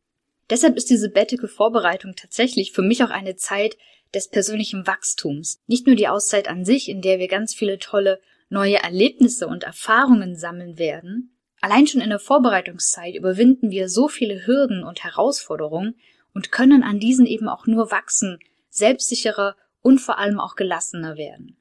Deshalb 0.51 0.77
ist 0.77 0.91
diese 0.91 1.11
bettige 1.11 1.49
Vorbereitung 1.49 2.15
tatsächlich 2.17 2.73
für 2.73 2.83
mich 2.83 3.03
auch 3.03 3.11
eine 3.11 3.37
Zeit 3.37 3.77
des 4.13 4.29
persönlichen 4.29 4.87
Wachstums. 4.87 5.61
Nicht 5.67 5.87
nur 5.87 5.97
die 5.97 6.09
Auszeit 6.09 6.49
an 6.49 6.65
sich, 6.65 6.89
in 6.89 7.01
der 7.01 7.19
wir 7.19 7.29
ganz 7.29 7.55
viele 7.55 7.79
tolle 7.79 8.21
neue 8.49 8.83
Erlebnisse 8.83 9.47
und 9.47 9.63
Erfahrungen 9.63 10.35
sammeln 10.35 10.77
werden, 10.77 11.37
Allein 11.61 11.87
schon 11.87 12.01
in 12.01 12.09
der 12.09 12.19
Vorbereitungszeit 12.19 13.15
überwinden 13.15 13.71
wir 13.71 13.89
so 13.89 14.09
viele 14.09 14.47
Hürden 14.47 14.83
und 14.83 15.05
Herausforderungen 15.05 15.95
und 16.33 16.53
können 16.53 16.83
an 16.83 17.01
diesen 17.01 17.27
eben 17.27 17.49
auch 17.49 17.67
nur 17.67 17.91
wachsen, 17.91 18.39
selbstsicherer 18.71 19.57
und 19.83 20.01
vor 20.01 20.19
allem 20.19 20.41
auch 20.41 20.57
gelassener 20.57 21.17
werden. 21.17 21.59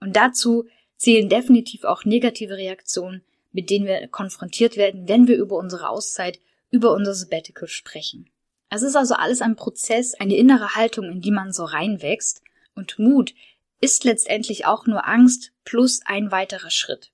Und 0.00 0.16
dazu 0.16 0.66
zählen 0.96 1.28
definitiv 1.28 1.84
auch 1.84 2.04
negative 2.04 2.56
Reaktionen, 2.56 3.22
mit 3.52 3.70
denen 3.70 3.86
wir 3.86 4.06
konfrontiert 4.08 4.76
werden, 4.76 5.08
wenn 5.08 5.26
wir 5.26 5.36
über 5.36 5.56
unsere 5.56 5.88
Auszeit, 5.88 6.38
über 6.70 6.92
unser 6.92 7.14
Sabbatical 7.14 7.68
sprechen. 7.68 8.30
Es 8.68 8.82
ist 8.82 8.96
also 8.96 9.14
alles 9.14 9.42
ein 9.42 9.56
Prozess, 9.56 10.14
eine 10.14 10.36
innere 10.36 10.76
Haltung, 10.76 11.10
in 11.10 11.20
die 11.20 11.32
man 11.32 11.52
so 11.52 11.64
reinwächst, 11.64 12.42
und 12.74 12.98
Mut 12.98 13.34
ist 13.80 14.04
letztendlich 14.04 14.66
auch 14.66 14.86
nur 14.86 15.06
Angst 15.08 15.52
plus 15.64 16.00
ein 16.04 16.30
weiterer 16.30 16.70
Schritt. 16.70 17.10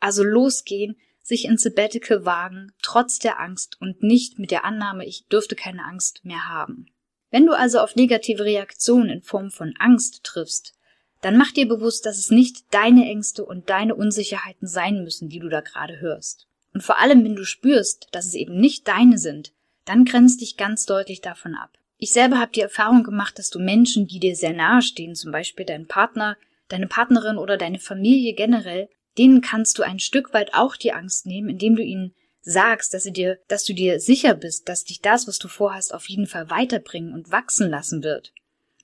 Also 0.00 0.22
losgehen, 0.22 0.96
sich 1.22 1.46
ins 1.46 1.62
Sabbatical 1.62 2.26
wagen, 2.26 2.72
trotz 2.82 3.18
der 3.18 3.40
Angst 3.40 3.80
und 3.80 4.02
nicht 4.02 4.38
mit 4.38 4.50
der 4.50 4.64
Annahme, 4.64 5.06
ich 5.06 5.26
dürfte 5.28 5.56
keine 5.56 5.84
Angst 5.84 6.24
mehr 6.24 6.48
haben. 6.48 6.86
Wenn 7.30 7.46
du 7.46 7.52
also 7.52 7.80
auf 7.80 7.96
negative 7.96 8.44
Reaktionen 8.44 9.08
in 9.08 9.22
Form 9.22 9.50
von 9.50 9.74
Angst 9.78 10.22
triffst, 10.22 10.74
dann 11.22 11.38
mach 11.38 11.52
dir 11.52 11.66
bewusst, 11.66 12.04
dass 12.04 12.18
es 12.18 12.30
nicht 12.30 12.66
deine 12.70 13.06
Ängste 13.06 13.46
und 13.46 13.70
deine 13.70 13.94
Unsicherheiten 13.94 14.68
sein 14.68 15.02
müssen, 15.02 15.30
die 15.30 15.38
du 15.38 15.48
da 15.48 15.62
gerade 15.62 15.98
hörst. 16.00 16.46
Und 16.74 16.82
vor 16.82 16.98
allem, 16.98 17.24
wenn 17.24 17.36
du 17.36 17.44
spürst, 17.44 18.08
dass 18.12 18.26
es 18.26 18.34
eben 18.34 18.58
nicht 18.58 18.86
deine 18.86 19.16
sind, 19.16 19.52
dann 19.84 20.04
grenzt 20.04 20.40
dich 20.40 20.56
ganz 20.56 20.86
deutlich 20.86 21.20
davon 21.20 21.54
ab. 21.54 21.70
Ich 21.96 22.12
selber 22.12 22.38
habe 22.38 22.52
die 22.52 22.60
Erfahrung 22.60 23.04
gemacht, 23.04 23.38
dass 23.38 23.48
du 23.48 23.60
Menschen, 23.60 24.06
die 24.06 24.18
dir 24.18 24.34
sehr 24.34 24.52
nahe 24.52 24.82
stehen, 24.82 25.14
zum 25.14 25.32
Beispiel 25.32 25.64
dein 25.64 25.86
Partner, 25.86 26.36
deine 26.68 26.88
Partnerin 26.88 27.38
oder 27.38 27.56
deine 27.56 27.78
Familie 27.78 28.34
generell, 28.34 28.88
denen 29.16 29.40
kannst 29.40 29.78
du 29.78 29.82
ein 29.82 30.00
Stück 30.00 30.34
weit 30.34 30.54
auch 30.54 30.76
die 30.76 30.92
Angst 30.92 31.26
nehmen, 31.26 31.48
indem 31.48 31.76
du 31.76 31.82
ihnen 31.82 32.14
sagst, 32.42 32.92
dass 32.92 33.04
sie 33.04 33.12
dir, 33.12 33.38
dass 33.48 33.64
du 33.64 33.72
dir 33.72 34.00
sicher 34.00 34.34
bist, 34.34 34.68
dass 34.68 34.84
dich 34.84 35.00
das, 35.00 35.28
was 35.28 35.38
du 35.38 35.48
vorhast, 35.48 35.94
auf 35.94 36.08
jeden 36.08 36.26
Fall 36.26 36.50
weiterbringen 36.50 37.14
und 37.14 37.30
wachsen 37.30 37.70
lassen 37.70 38.02
wird 38.02 38.32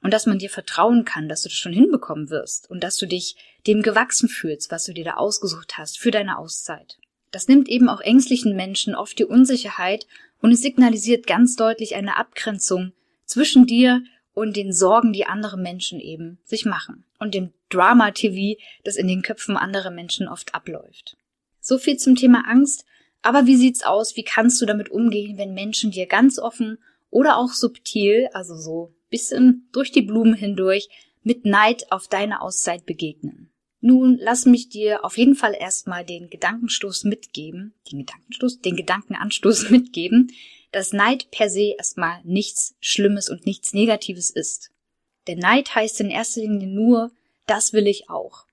und 0.02 0.14
dass 0.14 0.26
man 0.26 0.38
dir 0.38 0.50
vertrauen 0.50 1.04
kann, 1.04 1.28
dass 1.28 1.42
du 1.42 1.48
das 1.48 1.58
schon 1.58 1.72
hinbekommen 1.72 2.30
wirst 2.30 2.70
und 2.70 2.82
dass 2.84 2.96
du 2.96 3.06
dich 3.06 3.36
dem 3.66 3.82
gewachsen 3.82 4.28
fühlst, 4.28 4.70
was 4.70 4.84
du 4.84 4.94
dir 4.94 5.04
da 5.04 5.14
ausgesucht 5.14 5.76
hast 5.76 5.98
für 5.98 6.10
deine 6.10 6.38
Auszeit. 6.38 6.98
Das 7.30 7.48
nimmt 7.48 7.68
eben 7.68 7.88
auch 7.88 8.00
ängstlichen 8.00 8.56
Menschen 8.56 8.94
oft 8.94 9.18
die 9.18 9.24
Unsicherheit 9.24 10.06
und 10.40 10.52
es 10.52 10.62
signalisiert 10.62 11.26
ganz 11.26 11.56
deutlich 11.56 11.94
eine 11.94 12.16
Abgrenzung 12.16 12.92
zwischen 13.24 13.66
dir 13.66 14.02
und 14.32 14.56
den 14.56 14.72
Sorgen, 14.72 15.12
die 15.12 15.26
andere 15.26 15.56
Menschen 15.56 16.00
eben 16.00 16.38
sich 16.44 16.64
machen 16.64 17.04
und 17.18 17.34
dem 17.34 17.52
Drama-TV, 17.68 18.60
das 18.84 18.96
in 18.96 19.06
den 19.06 19.22
Köpfen 19.22 19.56
anderer 19.56 19.90
Menschen 19.90 20.28
oft 20.28 20.54
abläuft. 20.54 21.16
So 21.60 21.78
viel 21.78 21.98
zum 21.98 22.16
Thema 22.16 22.44
Angst. 22.48 22.84
Aber 23.22 23.46
wie 23.46 23.56
sieht's 23.56 23.82
aus? 23.82 24.16
Wie 24.16 24.24
kannst 24.24 24.60
du 24.62 24.66
damit 24.66 24.90
umgehen, 24.90 25.36
wenn 25.36 25.52
Menschen 25.52 25.90
dir 25.90 26.06
ganz 26.06 26.38
offen 26.38 26.78
oder 27.10 27.36
auch 27.36 27.52
subtil, 27.52 28.28
also 28.32 28.56
so 28.56 28.94
bisschen 29.10 29.68
durch 29.72 29.92
die 29.92 30.02
Blumen 30.02 30.34
hindurch 30.34 30.88
mit 31.22 31.44
Neid 31.44 31.92
auf 31.92 32.08
deine 32.08 32.40
Auszeit 32.40 32.86
begegnen. 32.86 33.49
Nun 33.80 34.18
lass 34.20 34.44
mich 34.44 34.68
dir 34.68 35.04
auf 35.04 35.16
jeden 35.16 35.34
Fall 35.34 35.54
erstmal 35.58 36.04
den 36.04 36.28
Gedankenstoß 36.28 37.04
mitgeben, 37.04 37.74
den 37.90 38.00
Gedankenstoß, 38.00 38.60
den 38.60 38.76
Gedankenanstoß 38.76 39.70
mitgeben, 39.70 40.32
dass 40.72 40.92
Neid 40.92 41.30
per 41.30 41.48
se 41.48 41.74
erstmal 41.76 42.20
nichts 42.24 42.76
Schlimmes 42.80 43.28
und 43.28 43.46
nichts 43.46 43.72
Negatives 43.72 44.30
ist. 44.30 44.70
Denn 45.26 45.38
Neid 45.38 45.74
heißt 45.74 46.00
in 46.00 46.10
erster 46.10 46.42
Linie 46.42 46.68
nur, 46.68 47.10
das 47.46 47.72
will 47.72 47.86
ich 47.86 48.08
auch. 48.10 48.46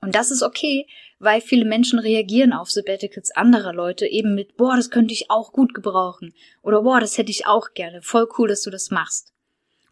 Und 0.00 0.14
das 0.14 0.30
ist 0.30 0.42
okay, 0.42 0.86
weil 1.18 1.40
viele 1.40 1.64
Menschen 1.64 1.98
reagieren 1.98 2.52
auf 2.52 2.70
Sabbaticals 2.70 3.30
anderer 3.32 3.74
Leute 3.74 4.06
eben 4.06 4.34
mit, 4.34 4.56
boah, 4.56 4.76
das 4.76 4.90
könnte 4.90 5.12
ich 5.12 5.30
auch 5.30 5.52
gut 5.52 5.74
gebrauchen. 5.74 6.34
Oder 6.62 6.82
boah, 6.82 7.00
das 7.00 7.18
hätte 7.18 7.30
ich 7.30 7.46
auch 7.46 7.74
gerne. 7.74 8.00
Voll 8.00 8.28
cool, 8.38 8.48
dass 8.48 8.62
du 8.62 8.70
das 8.70 8.90
machst. 8.90 9.32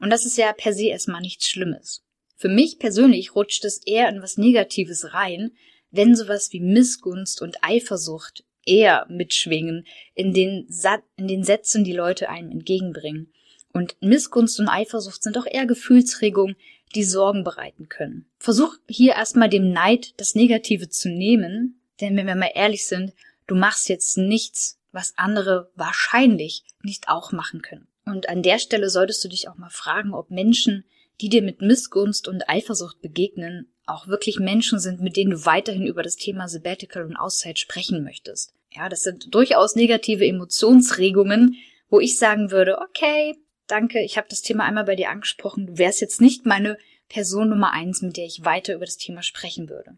Und 0.00 0.10
das 0.10 0.24
ist 0.24 0.38
ja 0.38 0.52
per 0.52 0.72
se 0.72 0.86
erstmal 0.86 1.20
nichts 1.20 1.48
Schlimmes. 1.48 2.02
Für 2.38 2.48
mich 2.48 2.78
persönlich 2.78 3.34
rutscht 3.34 3.64
es 3.64 3.78
eher 3.84 4.08
in 4.08 4.22
was 4.22 4.38
Negatives 4.38 5.12
rein, 5.12 5.50
wenn 5.90 6.14
sowas 6.14 6.52
wie 6.52 6.60
Missgunst 6.60 7.42
und 7.42 7.64
Eifersucht 7.64 8.44
eher 8.64 9.06
mitschwingen 9.08 9.84
in 10.14 10.32
den, 10.32 10.64
Sat 10.68 11.02
in 11.16 11.26
den 11.26 11.42
Sätzen, 11.42 11.82
die 11.82 11.92
Leute 11.92 12.28
einem 12.28 12.52
entgegenbringen. 12.52 13.32
Und 13.72 13.96
Missgunst 14.00 14.60
und 14.60 14.68
Eifersucht 14.68 15.20
sind 15.20 15.34
doch 15.34 15.46
eher 15.50 15.66
Gefühlsregungen, 15.66 16.54
die 16.94 17.02
Sorgen 17.02 17.42
bereiten 17.42 17.88
können. 17.88 18.26
Versuch 18.38 18.76
hier 18.88 19.14
erstmal 19.14 19.48
dem 19.48 19.72
Neid 19.72 20.14
das 20.18 20.36
Negative 20.36 20.88
zu 20.88 21.08
nehmen, 21.08 21.80
denn 22.00 22.16
wenn 22.16 22.26
wir 22.28 22.36
mal 22.36 22.52
ehrlich 22.54 22.86
sind, 22.86 23.14
du 23.48 23.56
machst 23.56 23.88
jetzt 23.88 24.16
nichts, 24.16 24.78
was 24.92 25.14
andere 25.16 25.72
wahrscheinlich 25.74 26.62
nicht 26.84 27.08
auch 27.08 27.32
machen 27.32 27.62
können. 27.62 27.88
Und 28.04 28.28
an 28.28 28.44
der 28.44 28.60
Stelle 28.60 28.90
solltest 28.90 29.24
du 29.24 29.28
dich 29.28 29.48
auch 29.48 29.56
mal 29.56 29.70
fragen, 29.70 30.14
ob 30.14 30.30
Menschen, 30.30 30.84
die 31.20 31.28
dir 31.28 31.42
mit 31.42 31.60
Missgunst 31.60 32.28
und 32.28 32.48
Eifersucht 32.48 33.00
begegnen, 33.00 33.72
auch 33.86 34.06
wirklich 34.06 34.38
Menschen 34.38 34.78
sind, 34.78 35.00
mit 35.00 35.16
denen 35.16 35.30
du 35.30 35.46
weiterhin 35.46 35.86
über 35.86 36.02
das 36.02 36.16
Thema 36.16 36.48
Sabbatical 36.48 37.04
und 37.04 37.16
Auszeit 37.16 37.58
sprechen 37.58 38.04
möchtest. 38.04 38.52
Ja, 38.70 38.88
das 38.88 39.02
sind 39.02 39.34
durchaus 39.34 39.76
negative 39.76 40.26
Emotionsregungen, 40.26 41.56
wo 41.88 42.00
ich 42.00 42.18
sagen 42.18 42.50
würde, 42.50 42.78
okay, 42.78 43.36
danke, 43.66 44.02
ich 44.02 44.16
habe 44.18 44.28
das 44.28 44.42
Thema 44.42 44.64
einmal 44.64 44.84
bei 44.84 44.94
dir 44.94 45.10
angesprochen, 45.10 45.66
du 45.66 45.78
wärst 45.78 46.00
jetzt 46.00 46.20
nicht 46.20 46.44
meine 46.44 46.76
Person 47.08 47.48
Nummer 47.48 47.72
eins, 47.72 48.02
mit 48.02 48.16
der 48.16 48.26
ich 48.26 48.44
weiter 48.44 48.74
über 48.74 48.84
das 48.84 48.98
Thema 48.98 49.22
sprechen 49.22 49.68
würde. 49.70 49.96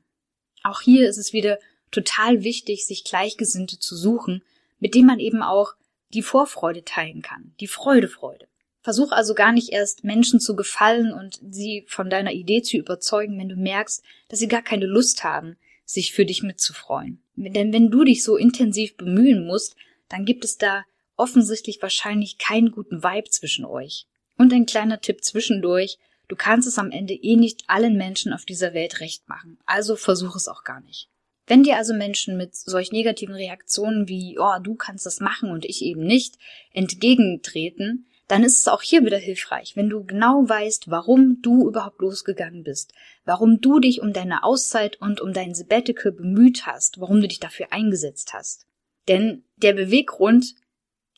Auch 0.63 0.81
hier 0.81 1.09
ist 1.09 1.19
es 1.19 1.33
wieder 1.33 1.59
total 1.91 2.45
wichtig, 2.45 2.87
sich 2.87 3.05
Gleichgesinnte 3.05 3.79
zu 3.79 3.97
suchen, 3.97 4.43
mit 4.79 4.95
denen 4.95 5.07
man 5.07 5.19
eben 5.19 5.43
auch 5.43 5.75
die 6.13 6.23
Vorfreude 6.23 6.85
teilen 6.85 7.23
kann, 7.23 7.55
die 7.61 7.67
Freude, 7.67 8.09
Freude. 8.09 8.47
Versuch 8.83 9.13
also 9.13 9.35
gar 9.35 9.53
nicht 9.53 9.71
erst 9.71 10.05
Menschen 10.05 10.41
zu 10.41 10.57
gefallen 10.57 11.13
und 11.13 11.39
sie 11.51 11.85
von 11.87 12.09
deiner 12.09 12.33
Idee 12.33 12.63
zu 12.63 12.79
überzeugen, 12.79 13.39
wenn 13.39 13.49
du 13.49 13.57
merkst, 13.57 14.03
dass 14.29 14.39
sie 14.39 14.49
gar 14.49 14.63
keine 14.63 14.87
Lust 14.87 15.23
haben, 15.23 15.57
sich 15.85 16.13
für 16.13 16.25
dich 16.25 16.43
mitzufreuen. 16.43 17.23
Denn 17.37 17.73
wenn 17.73 17.91
du 17.91 18.05
dich 18.05 18.23
so 18.23 18.37
intensiv 18.37 18.97
bemühen 18.97 19.47
musst, 19.47 19.77
dann 20.09 20.25
gibt 20.25 20.45
es 20.45 20.57
da 20.57 20.85
offensichtlich 21.17 21.83
wahrscheinlich 21.83 22.39
keinen 22.39 22.71
guten 22.71 23.03
Vibe 23.03 23.29
zwischen 23.29 23.65
euch. 23.65 24.07
Und 24.39 24.53
ein 24.53 24.67
kleiner 24.67 25.01
Tipp 25.01 25.23
zwischendurch, 25.23 25.99
du 26.29 26.37
kannst 26.37 26.67
es 26.67 26.79
am 26.79 26.91
Ende 26.91 27.13
eh 27.13 27.37
nicht 27.37 27.65
allen 27.67 27.97
Menschen 27.97 28.33
auf 28.33 28.47
dieser 28.47 28.73
Welt 28.73 29.01
recht 29.01 29.29
machen, 29.29 29.59
also 29.67 29.97
versuch 29.97 30.37
es 30.37 30.49
auch 30.49 30.65
gar 30.65 30.81
nicht. 30.81 31.09
Wenn 31.47 31.65
dir 31.65 31.77
also 31.77 31.93
Menschen 31.93 32.37
mit 32.37 32.55
solch 32.55 32.93
negativen 32.93 33.35
Reaktionen 33.35 34.09
wie, 34.09 34.39
oh, 34.39 34.59
du 34.63 34.77
kannst 34.77 35.05
das 35.05 35.21
machen 35.21 35.51
und 35.51 35.65
ich 35.65 35.83
eben 35.83 36.05
nicht, 36.05 36.37
entgegentreten, 36.73 38.07
dann 38.31 38.45
ist 38.45 38.61
es 38.61 38.69
auch 38.69 38.81
hier 38.81 39.05
wieder 39.05 39.19
hilfreich, 39.19 39.75
wenn 39.75 39.91
du 39.91 40.05
genau 40.05 40.49
weißt, 40.49 40.89
warum 40.89 41.43
du 41.43 41.67
überhaupt 41.67 42.01
losgegangen 42.01 42.63
bist, 42.63 42.95
warum 43.25 43.61
du 43.61 43.81
dich 43.81 44.03
um 44.03 44.13
deine 44.13 44.45
Auszeit 44.45 45.01
und 45.01 45.21
um 45.21 45.33
dein 45.33 45.53
Sabbatical 45.53 46.13
bemüht 46.13 46.65
hast, 46.65 47.01
warum 47.01 47.21
du 47.21 47.27
dich 47.27 47.41
dafür 47.41 47.73
eingesetzt 47.73 48.33
hast. 48.33 48.67
Denn 49.09 49.43
der 49.57 49.73
Beweggrund, 49.73 50.55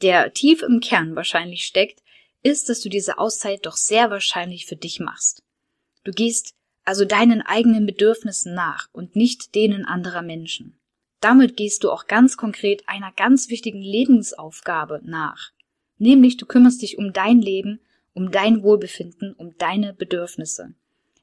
der 0.01 0.33
tief 0.33 0.63
im 0.63 0.81
Kern 0.81 1.15
wahrscheinlich 1.15 1.65
steckt, 1.65 2.03
ist, 2.43 2.71
dass 2.71 2.81
du 2.81 2.89
diese 2.89 3.19
Auszeit 3.19 3.67
doch 3.67 3.77
sehr 3.77 4.11
wahrscheinlich 4.11 4.65
für 4.65 4.77
dich 4.77 4.99
machst. 4.99 5.43
Du 6.05 6.13
gehst 6.13 6.55
also 6.85 7.05
deinen 7.05 7.43
eigenen 7.43 7.85
Bedürfnissen 7.85 8.55
nach 8.55 8.89
und 8.91 9.17
nicht 9.17 9.55
denen 9.55 9.85
anderer 9.85 10.23
Menschen. 10.23 10.81
Damit 11.21 11.59
gehst 11.59 11.85
du 11.85 11.91
auch 11.91 12.07
ganz 12.07 12.39
konkret 12.39 12.89
einer 12.89 13.13
ganz 13.13 13.51
wichtigen 13.51 13.83
Lebensaufgabe 13.83 15.03
nach. 15.05 15.53
Nämlich 16.03 16.37
du 16.37 16.47
kümmerst 16.47 16.83
dich 16.83 16.99
um 16.99 17.13
dein 17.13 17.41
Leben, 17.41 17.79
um 18.13 18.33
dein 18.33 18.65
Wohlbefinden, 18.65 19.35
um 19.35 19.57
deine 19.57 19.95
Bedürfnisse. 19.95 20.75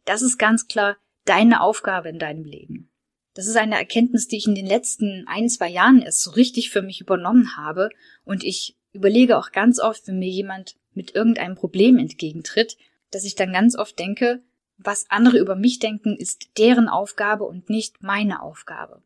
Das 0.05 0.21
ist 0.21 0.37
ganz 0.37 0.69
klar 0.69 0.95
deine 1.25 1.59
Aufgabe 1.59 2.07
in 2.07 2.17
deinem 2.17 2.45
Leben. 2.45 2.89
Das 3.33 3.47
ist 3.47 3.57
eine 3.57 3.75
Erkenntnis, 3.75 4.29
die 4.29 4.37
ich 4.37 4.47
in 4.47 4.55
den 4.55 4.65
letzten 4.65 5.25
ein, 5.27 5.49
zwei 5.49 5.67
Jahren 5.67 6.01
erst 6.01 6.21
so 6.21 6.31
richtig 6.31 6.69
für 6.69 6.81
mich 6.81 7.01
übernommen 7.01 7.57
habe 7.57 7.89
und 8.23 8.45
ich 8.45 8.77
überlege 8.93 9.37
auch 9.37 9.51
ganz 9.51 9.81
oft, 9.81 10.07
wenn 10.07 10.17
mir 10.17 10.29
jemand 10.29 10.77
mit 10.93 11.13
irgendeinem 11.13 11.55
Problem 11.55 11.97
entgegentritt, 11.97 12.77
dass 13.11 13.25
ich 13.25 13.35
dann 13.35 13.51
ganz 13.51 13.77
oft 13.77 13.99
denke, 13.99 14.41
was 14.77 15.07
andere 15.09 15.39
über 15.39 15.57
mich 15.57 15.79
denken, 15.79 16.15
ist 16.15 16.57
deren 16.57 16.87
Aufgabe 16.87 17.43
und 17.43 17.69
nicht 17.69 18.01
meine 18.01 18.41
Aufgabe. 18.41 19.03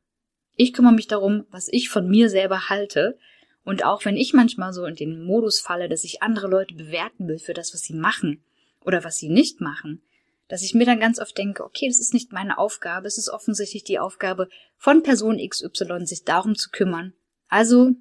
Ich 0.55 0.71
kümmere 0.71 0.93
mich 0.93 1.07
darum, 1.07 1.45
was 1.49 1.67
ich 1.67 1.89
von 1.89 2.07
mir 2.07 2.29
selber 2.29 2.69
halte. 2.69 3.17
Und 3.63 3.85
auch 3.85 4.03
wenn 4.05 4.17
ich 4.17 4.33
manchmal 4.33 4.73
so 4.73 4.85
in 4.85 4.95
den 4.95 5.23
Modus 5.23 5.59
falle, 5.59 5.87
dass 5.87 6.03
ich 6.03 6.21
andere 6.21 6.47
Leute 6.47 6.75
bewerten 6.75 7.27
will 7.27 7.39
für 7.39 7.53
das, 7.53 7.73
was 7.73 7.81
sie 7.81 7.93
machen 7.93 8.43
oder 8.81 9.03
was 9.03 9.17
sie 9.17 9.29
nicht 9.29 9.61
machen, 9.61 10.01
dass 10.49 10.63
ich 10.63 10.73
mir 10.73 10.85
dann 10.85 10.99
ganz 10.99 11.19
oft 11.19 11.37
denke, 11.37 11.63
okay, 11.63 11.87
das 11.87 11.99
ist 11.99 12.13
nicht 12.13 12.33
meine 12.33 12.57
Aufgabe, 12.57 13.07
es 13.07 13.17
ist 13.17 13.29
offensichtlich 13.29 13.83
die 13.83 13.99
Aufgabe 13.99 14.49
von 14.77 15.01
Person 15.01 15.37
XY, 15.37 16.05
sich 16.05 16.23
darum 16.25 16.55
zu 16.55 16.69
kümmern. 16.69 17.13
Also 17.47 17.91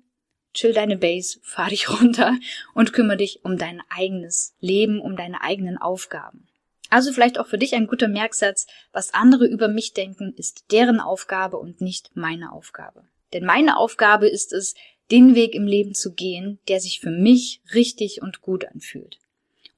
chill 0.53 0.73
deine 0.73 0.97
Base, 0.97 1.39
fahr 1.43 1.69
dich 1.69 1.89
runter 1.89 2.37
und 2.75 2.93
kümmere 2.93 3.19
dich 3.19 3.45
um 3.45 3.57
dein 3.57 3.81
eigenes 3.89 4.55
Leben, 4.61 5.01
um 5.01 5.17
deine 5.17 5.43
eigenen 5.43 5.79
Aufgaben. 5.79 6.49
Also 6.91 7.13
vielleicht 7.13 7.39
auch 7.39 7.47
für 7.47 7.57
dich 7.57 7.75
ein 7.75 7.87
guter 7.87 8.09
Merksatz, 8.09 8.67
was 8.93 9.15
andere 9.15 9.47
über 9.47 9.69
mich 9.69 9.95
denken, 9.95 10.35
ist 10.37 10.67
deren 10.73 11.01
Aufgabe 11.01 11.57
und 11.57 11.81
nicht 11.81 12.11
meine 12.15 12.53
Aufgabe. 12.53 13.05
Denn 13.33 13.47
meine 13.47 13.79
Aufgabe 13.79 14.29
ist 14.29 14.53
es, 14.53 14.75
den 15.13 15.35
Weg 15.35 15.55
im 15.55 15.67
Leben 15.67 15.95
zu 15.95 16.15
gehen, 16.15 16.59
der 16.69 16.81
sich 16.81 16.99
für 16.99 17.11
mich 17.11 17.61
richtig 17.75 18.23
und 18.23 18.41
gut 18.41 18.65
anfühlt. 18.65 19.19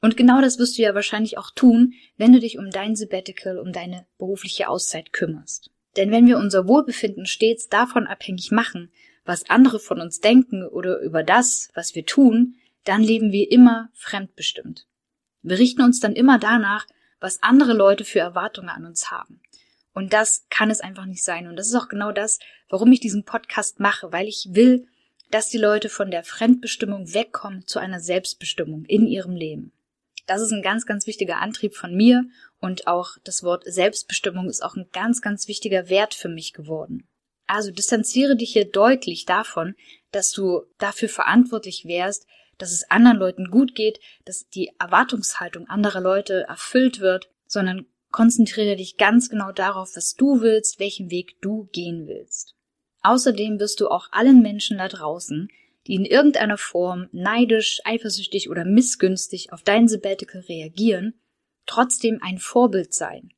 Und 0.00 0.16
genau 0.16 0.40
das 0.40 0.58
wirst 0.58 0.78
du 0.78 0.82
ja 0.82 0.94
wahrscheinlich 0.94 1.38
auch 1.38 1.50
tun, 1.50 1.94
wenn 2.16 2.32
du 2.32 2.38
dich 2.38 2.58
um 2.58 2.70
dein 2.70 2.94
Sabbatical, 2.94 3.58
um 3.58 3.72
deine 3.72 4.06
berufliche 4.18 4.68
Auszeit 4.68 5.12
kümmerst. 5.12 5.70
Denn 5.96 6.10
wenn 6.10 6.26
wir 6.26 6.38
unser 6.38 6.68
Wohlbefinden 6.68 7.26
stets 7.26 7.68
davon 7.68 8.06
abhängig 8.06 8.50
machen, 8.50 8.90
was 9.24 9.48
andere 9.48 9.80
von 9.80 10.00
uns 10.00 10.20
denken 10.20 10.66
oder 10.66 11.00
über 11.00 11.22
das, 11.22 11.70
was 11.74 11.94
wir 11.94 12.04
tun, 12.04 12.56
dann 12.84 13.02
leben 13.02 13.32
wir 13.32 13.50
immer 13.50 13.88
fremdbestimmt. 13.94 14.86
Wir 15.42 15.58
richten 15.58 15.82
uns 15.82 16.00
dann 16.00 16.14
immer 16.14 16.38
danach, 16.38 16.86
was 17.20 17.42
andere 17.42 17.72
Leute 17.72 18.04
für 18.04 18.20
Erwartungen 18.20 18.68
an 18.68 18.84
uns 18.84 19.10
haben. 19.10 19.40
Und 19.94 20.12
das 20.12 20.46
kann 20.50 20.70
es 20.70 20.80
einfach 20.80 21.06
nicht 21.06 21.24
sein. 21.24 21.46
Und 21.46 21.56
das 21.56 21.68
ist 21.68 21.74
auch 21.74 21.88
genau 21.88 22.12
das, 22.12 22.38
warum 22.68 22.92
ich 22.92 23.00
diesen 23.00 23.24
Podcast 23.24 23.80
mache, 23.80 24.12
weil 24.12 24.26
ich 24.26 24.48
will, 24.50 24.86
dass 25.34 25.48
die 25.48 25.58
Leute 25.58 25.88
von 25.88 26.12
der 26.12 26.22
Fremdbestimmung 26.22 27.12
wegkommen 27.12 27.66
zu 27.66 27.80
einer 27.80 27.98
Selbstbestimmung 27.98 28.84
in 28.84 29.04
ihrem 29.04 29.34
Leben. 29.34 29.72
Das 30.26 30.40
ist 30.40 30.52
ein 30.52 30.62
ganz, 30.62 30.86
ganz 30.86 31.08
wichtiger 31.08 31.40
Antrieb 31.40 31.74
von 31.74 31.92
mir 31.92 32.26
und 32.60 32.86
auch 32.86 33.16
das 33.24 33.42
Wort 33.42 33.64
Selbstbestimmung 33.66 34.48
ist 34.48 34.62
auch 34.62 34.76
ein 34.76 34.86
ganz, 34.92 35.22
ganz 35.22 35.48
wichtiger 35.48 35.88
Wert 35.88 36.14
für 36.14 36.28
mich 36.28 36.52
geworden. 36.52 37.08
Also 37.48 37.72
distanziere 37.72 38.36
dich 38.36 38.52
hier 38.52 38.70
deutlich 38.70 39.24
davon, 39.24 39.74
dass 40.12 40.30
du 40.30 40.66
dafür 40.78 41.08
verantwortlich 41.08 41.84
wärst, 41.84 42.28
dass 42.58 42.70
es 42.70 42.88
anderen 42.88 43.18
Leuten 43.18 43.50
gut 43.50 43.74
geht, 43.74 43.98
dass 44.24 44.48
die 44.48 44.70
Erwartungshaltung 44.78 45.66
anderer 45.66 46.00
Leute 46.00 46.44
erfüllt 46.46 47.00
wird, 47.00 47.28
sondern 47.48 47.86
konzentriere 48.12 48.76
dich 48.76 48.98
ganz 48.98 49.30
genau 49.30 49.50
darauf, 49.50 49.96
was 49.96 50.14
du 50.14 50.42
willst, 50.42 50.78
welchen 50.78 51.10
Weg 51.10 51.40
du 51.40 51.68
gehen 51.72 52.06
willst. 52.06 52.54
Außerdem 53.04 53.60
wirst 53.60 53.80
du 53.80 53.88
auch 53.88 54.08
allen 54.12 54.40
Menschen 54.40 54.78
da 54.78 54.88
draußen, 54.88 55.48
die 55.86 55.94
in 55.94 56.06
irgendeiner 56.06 56.56
Form 56.56 57.08
neidisch, 57.12 57.80
eifersüchtig 57.84 58.48
oder 58.48 58.64
missgünstig 58.64 59.52
auf 59.52 59.62
dein 59.62 59.88
Sabbatical 59.88 60.40
reagieren, 60.40 61.12
trotzdem 61.66 62.18
ein 62.22 62.38
Vorbild 62.38 62.94
sein. 62.94 63.34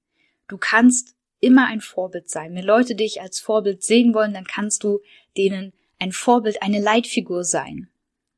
Du 0.46 0.56
kannst 0.56 1.16
immer 1.40 1.66
ein 1.66 1.80
Vorbild 1.80 2.30
sein. 2.30 2.54
Wenn 2.54 2.64
Leute 2.64 2.94
dich 2.94 3.20
als 3.20 3.40
Vorbild 3.40 3.82
sehen 3.82 4.14
wollen, 4.14 4.32
dann 4.32 4.46
kannst 4.46 4.85
du 4.85 5.00
denen 5.37 5.73
ein 5.99 6.12
Vorbild, 6.12 6.62
eine 6.62 6.80
Leitfigur 6.80 7.42
sein. 7.42 7.88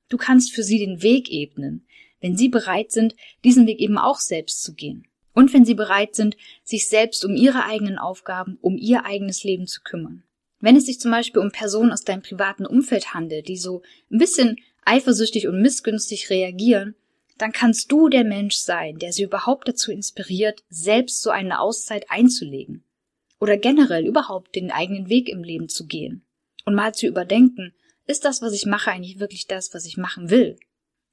Du 0.08 0.16
kannst 0.16 0.54
für 0.54 0.62
sie 0.62 0.78
den 0.78 1.02
Weg 1.02 1.30
ebnen, 1.30 1.86
wenn 2.22 2.38
sie 2.38 2.48
bereit 2.48 2.90
sind, 2.90 3.14
diesen 3.44 3.66
Weg 3.66 3.80
eben 3.80 3.98
auch 3.98 4.18
selbst 4.18 4.62
zu 4.62 4.72
gehen. 4.72 5.06
Und 5.34 5.52
wenn 5.52 5.66
sie 5.66 5.74
bereit 5.74 6.14
sind, 6.14 6.38
sich 6.64 6.88
selbst 6.88 7.22
um 7.26 7.36
ihre 7.36 7.64
eigenen 7.64 7.98
Aufgaben, 7.98 8.56
um 8.62 8.78
ihr 8.78 9.04
eigenes 9.04 9.44
Leben 9.44 9.66
zu 9.66 9.82
kümmern. 9.82 10.24
Wenn 10.60 10.76
es 10.76 10.86
sich 10.86 11.00
zum 11.00 11.10
Beispiel 11.10 11.40
um 11.40 11.52
Personen 11.52 11.92
aus 11.92 12.02
deinem 12.02 12.22
privaten 12.22 12.66
Umfeld 12.66 13.14
handelt, 13.14 13.48
die 13.48 13.56
so 13.56 13.82
ein 14.10 14.18
bisschen 14.18 14.56
eifersüchtig 14.84 15.46
und 15.46 15.60
missgünstig 15.60 16.30
reagieren, 16.30 16.94
dann 17.36 17.52
kannst 17.52 17.92
du 17.92 18.08
der 18.08 18.24
Mensch 18.24 18.56
sein, 18.56 18.98
der 18.98 19.12
sie 19.12 19.22
überhaupt 19.22 19.68
dazu 19.68 19.92
inspiriert, 19.92 20.64
selbst 20.68 21.22
so 21.22 21.30
eine 21.30 21.60
Auszeit 21.60 22.10
einzulegen. 22.10 22.82
Oder 23.38 23.56
generell 23.56 24.04
überhaupt 24.04 24.56
den 24.56 24.72
eigenen 24.72 25.08
Weg 25.08 25.28
im 25.28 25.44
Leben 25.44 25.68
zu 25.68 25.86
gehen. 25.86 26.24
Und 26.64 26.74
mal 26.74 26.92
zu 26.92 27.06
überdenken, 27.06 27.72
ist 28.06 28.24
das, 28.24 28.42
was 28.42 28.52
ich 28.52 28.66
mache, 28.66 28.90
eigentlich 28.90 29.20
wirklich 29.20 29.46
das, 29.46 29.72
was 29.72 29.86
ich 29.86 29.96
machen 29.96 30.30
will? 30.30 30.58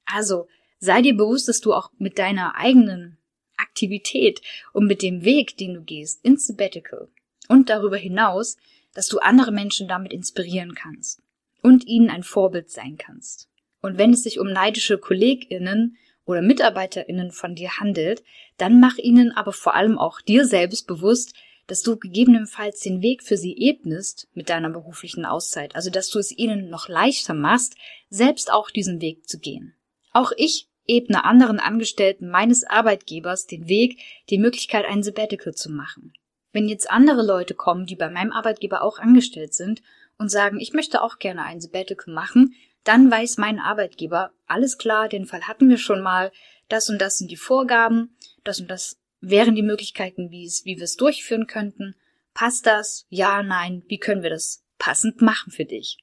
Also, 0.06 0.48
sei 0.80 1.02
dir 1.02 1.16
bewusst, 1.16 1.46
dass 1.48 1.60
du 1.60 1.72
auch 1.72 1.90
mit 1.98 2.18
deiner 2.18 2.56
eigenen 2.56 3.18
Aktivität 3.56 4.40
und 4.72 4.86
mit 4.86 5.02
dem 5.02 5.24
Weg, 5.24 5.56
den 5.56 5.74
du 5.74 5.82
gehst, 5.82 6.24
ins 6.24 6.46
Sabbatical 6.46 7.08
und 7.48 7.70
darüber 7.70 7.96
hinaus 7.96 8.56
dass 8.96 9.08
du 9.08 9.18
andere 9.18 9.52
Menschen 9.52 9.88
damit 9.88 10.12
inspirieren 10.12 10.74
kannst 10.74 11.20
und 11.62 11.86
ihnen 11.86 12.08
ein 12.08 12.22
Vorbild 12.22 12.70
sein 12.70 12.96
kannst. 12.96 13.48
Und 13.82 13.98
wenn 13.98 14.12
es 14.12 14.22
sich 14.22 14.40
um 14.40 14.50
neidische 14.50 14.96
KollegInnen 14.96 15.98
oder 16.24 16.40
MitarbeiterInnen 16.40 17.30
von 17.30 17.54
dir 17.54 17.78
handelt, 17.78 18.24
dann 18.56 18.80
mach 18.80 18.96
ihnen 18.96 19.32
aber 19.32 19.52
vor 19.52 19.74
allem 19.74 19.98
auch 19.98 20.22
dir 20.22 20.46
selbst 20.46 20.86
bewusst, 20.86 21.34
dass 21.66 21.82
du 21.82 21.98
gegebenenfalls 21.98 22.80
den 22.80 23.02
Weg 23.02 23.22
für 23.22 23.36
sie 23.36 23.54
ebnest 23.58 24.28
mit 24.32 24.48
deiner 24.48 24.70
beruflichen 24.70 25.26
Auszeit, 25.26 25.76
also 25.76 25.90
dass 25.90 26.08
du 26.08 26.18
es 26.18 26.36
ihnen 26.36 26.70
noch 26.70 26.88
leichter 26.88 27.34
machst, 27.34 27.76
selbst 28.08 28.50
auch 28.50 28.70
diesen 28.70 29.02
Weg 29.02 29.28
zu 29.28 29.38
gehen. 29.38 29.74
Auch 30.12 30.32
ich 30.36 30.68
ebne 30.86 31.24
anderen 31.24 31.60
Angestellten 31.60 32.30
meines 32.30 32.64
Arbeitgebers 32.64 33.46
den 33.46 33.68
Weg, 33.68 33.98
die 34.30 34.38
Möglichkeit, 34.38 34.86
ein 34.86 35.02
Sabbatical 35.02 35.54
zu 35.54 35.70
machen. 35.70 36.14
Wenn 36.52 36.68
jetzt 36.68 36.90
andere 36.90 37.24
Leute 37.24 37.54
kommen, 37.54 37.86
die 37.86 37.96
bei 37.96 38.08
meinem 38.08 38.32
Arbeitgeber 38.32 38.82
auch 38.82 38.98
angestellt 38.98 39.54
sind 39.54 39.82
und 40.18 40.30
sagen, 40.30 40.60
ich 40.60 40.72
möchte 40.72 41.02
auch 41.02 41.18
gerne 41.18 41.42
ein 41.42 41.60
Sabbatical 41.60 42.12
machen, 42.12 42.54
dann 42.84 43.10
weiß 43.10 43.38
mein 43.38 43.58
Arbeitgeber, 43.58 44.30
alles 44.46 44.78
klar, 44.78 45.08
den 45.08 45.26
Fall 45.26 45.42
hatten 45.42 45.68
wir 45.68 45.78
schon 45.78 46.00
mal, 46.00 46.30
das 46.68 46.88
und 46.88 47.00
das 47.00 47.18
sind 47.18 47.30
die 47.30 47.36
Vorgaben, 47.36 48.16
das 48.44 48.60
und 48.60 48.70
das 48.70 48.98
wären 49.20 49.54
die 49.54 49.62
Möglichkeiten, 49.62 50.30
wie 50.30 50.46
es, 50.46 50.64
wie 50.64 50.76
wir 50.76 50.84
es 50.84 50.96
durchführen 50.96 51.46
könnten. 51.46 51.96
Passt 52.32 52.66
das? 52.66 53.06
Ja, 53.08 53.42
nein, 53.42 53.82
wie 53.88 53.98
können 53.98 54.22
wir 54.22 54.30
das 54.30 54.62
passend 54.78 55.20
machen 55.20 55.50
für 55.50 55.64
dich? 55.64 55.98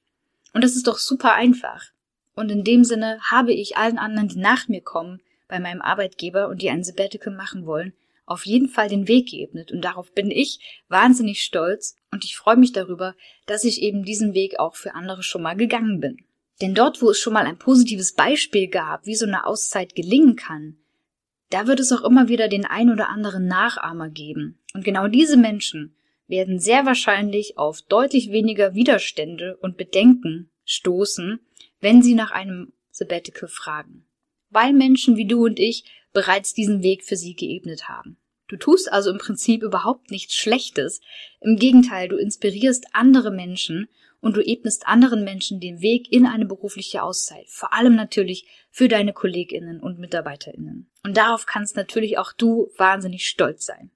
Und 0.52 0.62
das 0.62 0.76
ist 0.76 0.86
doch 0.86 0.98
super 0.98 1.34
einfach. 1.34 1.86
Und 2.34 2.50
in 2.50 2.64
dem 2.64 2.84
Sinne 2.84 3.18
habe 3.22 3.52
ich 3.52 3.76
allen 3.76 3.98
anderen, 3.98 4.28
die 4.28 4.38
nach 4.38 4.68
mir 4.68 4.82
kommen, 4.82 5.20
bei 5.48 5.60
meinem 5.60 5.82
Arbeitgeber 5.82 6.48
und 6.48 6.62
die 6.62 6.70
ein 6.70 6.84
Sabbatical 6.84 7.34
machen 7.34 7.66
wollen, 7.66 7.92
auf 8.26 8.46
jeden 8.46 8.68
Fall 8.68 8.88
den 8.88 9.08
Weg 9.08 9.28
geebnet 9.28 9.72
und 9.72 9.82
darauf 9.82 10.12
bin 10.12 10.30
ich 10.30 10.82
wahnsinnig 10.88 11.42
stolz 11.42 11.96
und 12.10 12.24
ich 12.24 12.36
freue 12.36 12.56
mich 12.56 12.72
darüber, 12.72 13.14
dass 13.46 13.64
ich 13.64 13.82
eben 13.82 14.04
diesen 14.04 14.34
Weg 14.34 14.58
auch 14.58 14.76
für 14.76 14.94
andere 14.94 15.22
schon 15.22 15.42
mal 15.42 15.56
gegangen 15.56 16.00
bin. 16.00 16.16
Denn 16.60 16.74
dort, 16.74 17.02
wo 17.02 17.10
es 17.10 17.18
schon 17.18 17.32
mal 17.32 17.46
ein 17.46 17.58
positives 17.58 18.14
Beispiel 18.14 18.68
gab, 18.68 19.06
wie 19.06 19.16
so 19.16 19.26
eine 19.26 19.44
Auszeit 19.46 19.94
gelingen 19.94 20.36
kann, 20.36 20.78
da 21.50 21.66
wird 21.66 21.80
es 21.80 21.92
auch 21.92 22.02
immer 22.02 22.28
wieder 22.28 22.48
den 22.48 22.64
ein 22.64 22.90
oder 22.90 23.08
anderen 23.08 23.46
Nachahmer 23.46 24.08
geben. 24.08 24.58
Und 24.72 24.84
genau 24.84 25.08
diese 25.08 25.36
Menschen 25.36 25.96
werden 26.26 26.58
sehr 26.58 26.86
wahrscheinlich 26.86 27.58
auf 27.58 27.82
deutlich 27.82 28.30
weniger 28.30 28.74
Widerstände 28.74 29.56
und 29.58 29.76
Bedenken 29.76 30.50
stoßen, 30.64 31.40
wenn 31.80 32.02
sie 32.02 32.14
nach 32.14 32.30
einem 32.30 32.72
Sabbatical 32.90 33.48
fragen. 33.48 34.06
Weil 34.54 34.72
Menschen 34.72 35.16
wie 35.16 35.26
du 35.26 35.44
und 35.44 35.58
ich 35.58 35.84
bereits 36.12 36.54
diesen 36.54 36.82
Weg 36.82 37.04
für 37.04 37.16
sie 37.16 37.34
geebnet 37.34 37.88
haben. 37.88 38.16
Du 38.46 38.56
tust 38.56 38.92
also 38.92 39.10
im 39.10 39.18
Prinzip 39.18 39.62
überhaupt 39.62 40.10
nichts 40.10 40.34
Schlechtes. 40.34 41.00
Im 41.40 41.56
Gegenteil, 41.56 42.08
du 42.08 42.16
inspirierst 42.16 42.86
andere 42.92 43.30
Menschen 43.30 43.88
und 44.20 44.36
du 44.36 44.40
ebnest 44.40 44.86
anderen 44.86 45.24
Menschen 45.24 45.60
den 45.60 45.80
Weg 45.80 46.10
in 46.12 46.24
eine 46.24 46.46
berufliche 46.46 47.02
Auszeit. 47.02 47.46
Vor 47.48 47.74
allem 47.74 47.94
natürlich 47.94 48.46
für 48.70 48.88
deine 48.88 49.12
KollegInnen 49.12 49.80
und 49.80 49.98
MitarbeiterInnen. 49.98 50.90
Und 51.02 51.16
darauf 51.16 51.46
kannst 51.46 51.76
natürlich 51.76 52.16
auch 52.16 52.32
du 52.32 52.70
wahnsinnig 52.76 53.26
stolz 53.26 53.66
sein. 53.66 53.90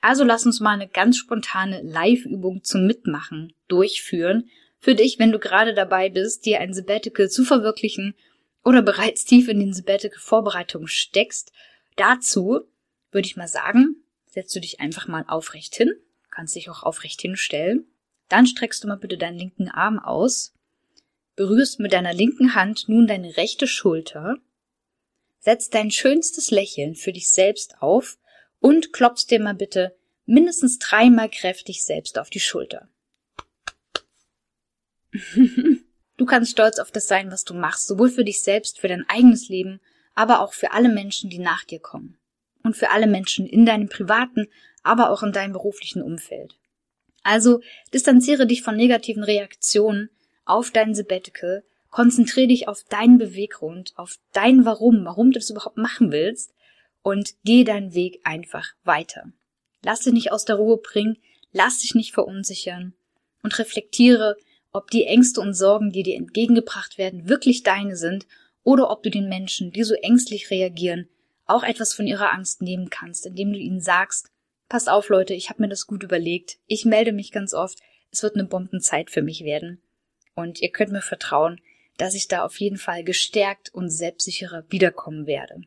Also 0.00 0.24
lass 0.24 0.44
uns 0.44 0.60
mal 0.60 0.74
eine 0.74 0.88
ganz 0.88 1.16
spontane 1.18 1.82
Live-Übung 1.82 2.62
zum 2.62 2.86
Mitmachen 2.86 3.54
durchführen. 3.68 4.48
Für 4.78 4.94
dich, 4.94 5.18
wenn 5.18 5.32
du 5.32 5.38
gerade 5.38 5.74
dabei 5.74 6.08
bist, 6.08 6.46
dir 6.46 6.60
ein 6.60 6.74
Sabbatical 6.74 7.28
zu 7.28 7.44
verwirklichen 7.44 8.14
oder 8.68 8.82
bereits 8.82 9.24
tief 9.24 9.48
in 9.48 9.60
den 9.60 9.72
Sabbatical-Vorbereitungen 9.72 10.88
steckst, 10.88 11.52
dazu 11.96 12.60
würde 13.10 13.26
ich 13.26 13.34
mal 13.34 13.48
sagen, 13.48 13.96
setzt 14.26 14.54
du 14.54 14.60
dich 14.60 14.78
einfach 14.78 15.08
mal 15.08 15.24
aufrecht 15.26 15.74
hin, 15.74 15.94
kannst 16.30 16.54
dich 16.54 16.68
auch 16.68 16.82
aufrecht 16.82 17.22
hinstellen, 17.22 17.86
dann 18.28 18.46
streckst 18.46 18.84
du 18.84 18.88
mal 18.88 18.98
bitte 18.98 19.16
deinen 19.16 19.38
linken 19.38 19.70
Arm 19.70 19.98
aus, 19.98 20.52
berührst 21.34 21.80
mit 21.80 21.94
deiner 21.94 22.12
linken 22.12 22.54
Hand 22.54 22.90
nun 22.90 23.06
deine 23.06 23.38
rechte 23.38 23.66
Schulter, 23.66 24.36
setzt 25.38 25.72
dein 25.72 25.90
schönstes 25.90 26.50
Lächeln 26.50 26.94
für 26.94 27.14
dich 27.14 27.30
selbst 27.30 27.80
auf 27.80 28.18
und 28.60 28.92
klopfst 28.92 29.28
dir 29.30 29.40
mal 29.40 29.54
bitte 29.54 29.96
mindestens 30.26 30.78
dreimal 30.78 31.30
kräftig 31.30 31.82
selbst 31.82 32.18
auf 32.18 32.28
die 32.28 32.40
Schulter. 32.40 32.86
Du 36.18 36.26
kannst 36.26 36.50
stolz 36.50 36.80
auf 36.80 36.90
das 36.90 37.06
sein, 37.06 37.30
was 37.30 37.44
du 37.44 37.54
machst, 37.54 37.86
sowohl 37.86 38.10
für 38.10 38.24
dich 38.24 38.42
selbst, 38.42 38.80
für 38.80 38.88
dein 38.88 39.08
eigenes 39.08 39.48
Leben, 39.48 39.80
aber 40.14 40.40
auch 40.40 40.52
für 40.52 40.72
alle 40.72 40.88
Menschen, 40.88 41.30
die 41.30 41.38
nach 41.38 41.64
dir 41.64 41.78
kommen. 41.78 42.18
Und 42.64 42.76
für 42.76 42.90
alle 42.90 43.06
Menschen 43.06 43.46
in 43.46 43.64
deinem 43.64 43.88
privaten, 43.88 44.48
aber 44.82 45.10
auch 45.10 45.22
in 45.22 45.32
deinem 45.32 45.52
beruflichen 45.52 46.02
Umfeld. 46.02 46.58
Also 47.22 47.60
distanziere 47.94 48.46
dich 48.46 48.62
von 48.62 48.76
negativen 48.76 49.22
Reaktionen 49.22 50.10
auf 50.44 50.70
dein 50.72 50.94
Sabbatical, 50.94 51.62
konzentriere 51.90 52.48
dich 52.48 52.66
auf 52.66 52.82
deinen 52.84 53.18
Beweggrund, 53.18 53.92
auf 53.96 54.18
dein 54.32 54.64
Warum, 54.64 55.04
warum 55.04 55.30
du 55.30 55.38
das 55.38 55.50
überhaupt 55.50 55.76
machen 55.76 56.10
willst 56.10 56.52
und 57.02 57.34
geh 57.44 57.62
deinen 57.62 57.94
Weg 57.94 58.20
einfach 58.24 58.72
weiter. 58.82 59.32
Lass 59.84 60.00
dich 60.00 60.12
nicht 60.12 60.32
aus 60.32 60.44
der 60.44 60.56
Ruhe 60.56 60.78
bringen, 60.78 61.18
lass 61.52 61.78
dich 61.78 61.94
nicht 61.94 62.12
verunsichern 62.12 62.94
und 63.42 63.56
reflektiere, 63.58 64.36
ob 64.78 64.90
die 64.90 65.04
Ängste 65.04 65.40
und 65.40 65.54
Sorgen, 65.54 65.90
die 65.90 66.04
dir 66.04 66.16
entgegengebracht 66.16 66.98
werden, 66.98 67.28
wirklich 67.28 67.64
deine 67.64 67.96
sind 67.96 68.26
oder 68.62 68.90
ob 68.90 69.02
du 69.02 69.10
den 69.10 69.28
Menschen, 69.28 69.72
die 69.72 69.82
so 69.82 69.94
ängstlich 69.94 70.50
reagieren, 70.50 71.08
auch 71.46 71.64
etwas 71.64 71.94
von 71.94 72.06
ihrer 72.06 72.32
Angst 72.32 72.62
nehmen 72.62 72.90
kannst, 72.90 73.26
indem 73.26 73.52
du 73.52 73.58
ihnen 73.58 73.80
sagst, 73.80 74.30
pass 74.68 74.86
auf 74.86 75.08
Leute, 75.08 75.34
ich 75.34 75.50
habe 75.50 75.62
mir 75.62 75.68
das 75.68 75.86
gut 75.86 76.04
überlegt, 76.04 76.58
ich 76.66 76.84
melde 76.84 77.12
mich 77.12 77.32
ganz 77.32 77.54
oft, 77.54 77.80
es 78.12 78.22
wird 78.22 78.36
eine 78.36 78.44
Bombenzeit 78.44 79.10
für 79.10 79.22
mich 79.22 79.42
werden. 79.42 79.82
Und 80.34 80.62
ihr 80.62 80.70
könnt 80.70 80.92
mir 80.92 81.02
vertrauen, 81.02 81.60
dass 81.96 82.14
ich 82.14 82.28
da 82.28 82.44
auf 82.44 82.60
jeden 82.60 82.78
Fall 82.78 83.02
gestärkt 83.02 83.74
und 83.74 83.90
selbstsicherer 83.90 84.64
wiederkommen 84.68 85.26
werde. 85.26 85.62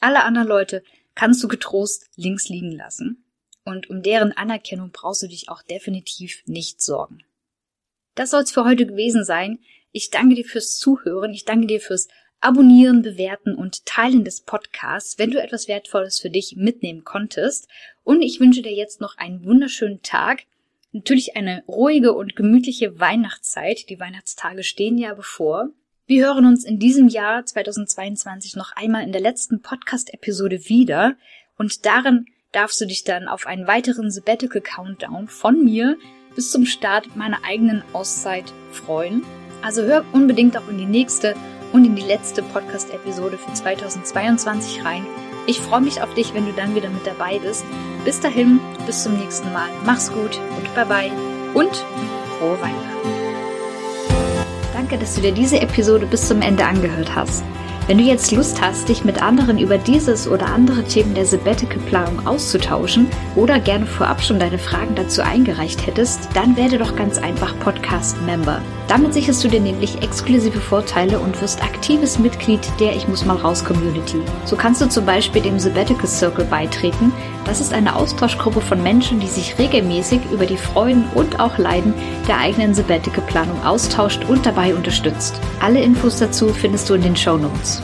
Alle 0.00 0.22
anderen 0.22 0.48
Leute 0.48 0.82
kannst 1.14 1.42
du 1.42 1.48
getrost 1.48 2.10
links 2.16 2.48
liegen 2.48 2.72
lassen. 2.72 3.24
Und 3.64 3.88
um 3.88 4.02
deren 4.02 4.32
Anerkennung 4.32 4.90
brauchst 4.90 5.22
du 5.22 5.28
dich 5.28 5.48
auch 5.48 5.62
definitiv 5.62 6.42
nicht 6.44 6.82
sorgen. 6.82 7.24
Das 8.14 8.30
soll's 8.30 8.52
für 8.52 8.64
heute 8.64 8.86
gewesen 8.86 9.24
sein. 9.24 9.58
Ich 9.92 10.10
danke 10.10 10.34
dir 10.34 10.44
fürs 10.44 10.76
Zuhören. 10.76 11.32
Ich 11.32 11.44
danke 11.44 11.66
dir 11.66 11.80
fürs 11.80 12.08
Abonnieren, 12.40 13.02
bewerten 13.02 13.54
und 13.54 13.86
teilen 13.86 14.24
des 14.24 14.42
Podcasts, 14.42 15.18
wenn 15.18 15.30
du 15.30 15.40
etwas 15.40 15.66
Wertvolles 15.66 16.20
für 16.20 16.28
dich 16.28 16.56
mitnehmen 16.56 17.02
konntest. 17.02 17.68
Und 18.02 18.20
ich 18.20 18.38
wünsche 18.38 18.60
dir 18.60 18.74
jetzt 18.74 19.00
noch 19.00 19.16
einen 19.16 19.44
wunderschönen 19.44 20.02
Tag. 20.02 20.44
Natürlich 20.92 21.36
eine 21.36 21.64
ruhige 21.66 22.12
und 22.12 22.36
gemütliche 22.36 23.00
Weihnachtszeit. 23.00 23.88
Die 23.88 23.98
Weihnachtstage 23.98 24.62
stehen 24.62 24.98
ja 24.98 25.14
bevor. 25.14 25.70
Wir 26.06 26.26
hören 26.26 26.44
uns 26.44 26.64
in 26.64 26.78
diesem 26.78 27.08
Jahr 27.08 27.46
2022 27.46 28.56
noch 28.56 28.72
einmal 28.76 29.04
in 29.04 29.12
der 29.12 29.22
letzten 29.22 29.62
Podcast-Episode 29.62 30.68
wieder 30.68 31.16
und 31.56 31.86
darin 31.86 32.26
darfst 32.52 32.78
du 32.80 32.84
dich 32.84 33.04
dann 33.04 33.26
auf 33.26 33.46
einen 33.46 33.66
weiteren 33.66 34.10
Sabbatical 34.10 34.60
Countdown 34.60 35.28
von 35.28 35.64
mir 35.64 35.96
bis 36.34 36.50
zum 36.50 36.66
Start 36.66 37.16
meiner 37.16 37.38
eigenen 37.44 37.82
Auszeit 37.92 38.52
freuen. 38.72 39.22
Also 39.62 39.82
hör 39.82 40.04
unbedingt 40.12 40.56
auch 40.56 40.68
in 40.68 40.78
die 40.78 40.86
nächste 40.86 41.34
und 41.72 41.84
in 41.84 41.96
die 41.96 42.02
letzte 42.02 42.42
Podcast-Episode 42.42 43.38
für 43.38 43.52
2022 43.52 44.84
rein. 44.84 45.06
Ich 45.46 45.60
freue 45.60 45.80
mich 45.80 46.00
auf 46.00 46.14
dich, 46.14 46.32
wenn 46.34 46.46
du 46.46 46.52
dann 46.52 46.74
wieder 46.74 46.88
mit 46.88 47.06
dabei 47.06 47.38
bist. 47.38 47.64
Bis 48.04 48.20
dahin, 48.20 48.60
bis 48.86 49.02
zum 49.02 49.18
nächsten 49.18 49.52
Mal. 49.52 49.68
Mach's 49.84 50.10
gut 50.12 50.38
und 50.56 50.74
bye 50.74 50.86
bye 50.86 51.12
und 51.54 51.74
frohe 52.38 52.60
Weihnachten. 52.60 52.94
Danke, 54.72 54.98
dass 54.98 55.14
du 55.14 55.22
dir 55.22 55.32
diese 55.32 55.60
Episode 55.60 56.06
bis 56.06 56.28
zum 56.28 56.42
Ende 56.42 56.64
angehört 56.64 57.14
hast. 57.14 57.44
Wenn 57.86 57.98
du 57.98 58.04
jetzt 58.04 58.32
Lust 58.32 58.62
hast, 58.62 58.88
dich 58.88 59.04
mit 59.04 59.22
anderen 59.22 59.58
über 59.58 59.76
dieses 59.76 60.26
oder 60.26 60.46
andere 60.46 60.84
Themen 60.84 61.14
der 61.14 61.26
Sabbatical-Planung 61.26 62.26
auszutauschen 62.26 63.08
oder 63.36 63.60
gerne 63.60 63.84
vorab 63.84 64.22
schon 64.22 64.38
deine 64.38 64.56
Fragen 64.56 64.94
dazu 64.94 65.20
eingereicht 65.20 65.86
hättest, 65.86 66.30
dann 66.32 66.56
werde 66.56 66.78
doch 66.78 66.96
ganz 66.96 67.18
einfach 67.18 67.58
Podcast-Member. 67.58 68.62
Damit 68.88 69.12
sicherst 69.12 69.44
du 69.44 69.48
dir 69.48 69.60
nämlich 69.60 70.02
exklusive 70.02 70.60
Vorteile 70.60 71.18
und 71.18 71.38
wirst 71.42 71.62
aktives 71.62 72.18
Mitglied 72.18 72.60
der 72.80 72.96
Ich 72.96 73.06
muss 73.06 73.26
mal 73.26 73.36
raus 73.36 73.62
Community. 73.62 74.22
So 74.46 74.56
kannst 74.56 74.80
du 74.80 74.88
zum 74.88 75.04
Beispiel 75.04 75.42
dem 75.42 75.58
Sabbatical 75.58 76.06
Circle 76.06 76.46
beitreten. 76.46 77.12
Das 77.44 77.60
ist 77.60 77.72
eine 77.72 77.94
Austauschgruppe 77.94 78.60
von 78.60 78.82
Menschen, 78.82 79.20
die 79.20 79.26
sich 79.26 79.58
regelmäßig 79.58 80.20
über 80.32 80.46
die 80.46 80.56
Freuden 80.56 81.04
und 81.14 81.40
auch 81.40 81.58
Leiden 81.58 81.92
der 82.26 82.38
eigenen 82.38 82.74
Sabbatical-Planung 82.74 83.64
austauscht 83.64 84.24
und 84.28 84.46
dabei 84.46 84.74
unterstützt. 84.74 85.38
Alle 85.60 85.82
Infos 85.82 86.18
dazu 86.18 86.48
findest 86.48 86.88
du 86.88 86.94
in 86.94 87.02
den 87.02 87.16
Show 87.16 87.36
Notes. 87.36 87.82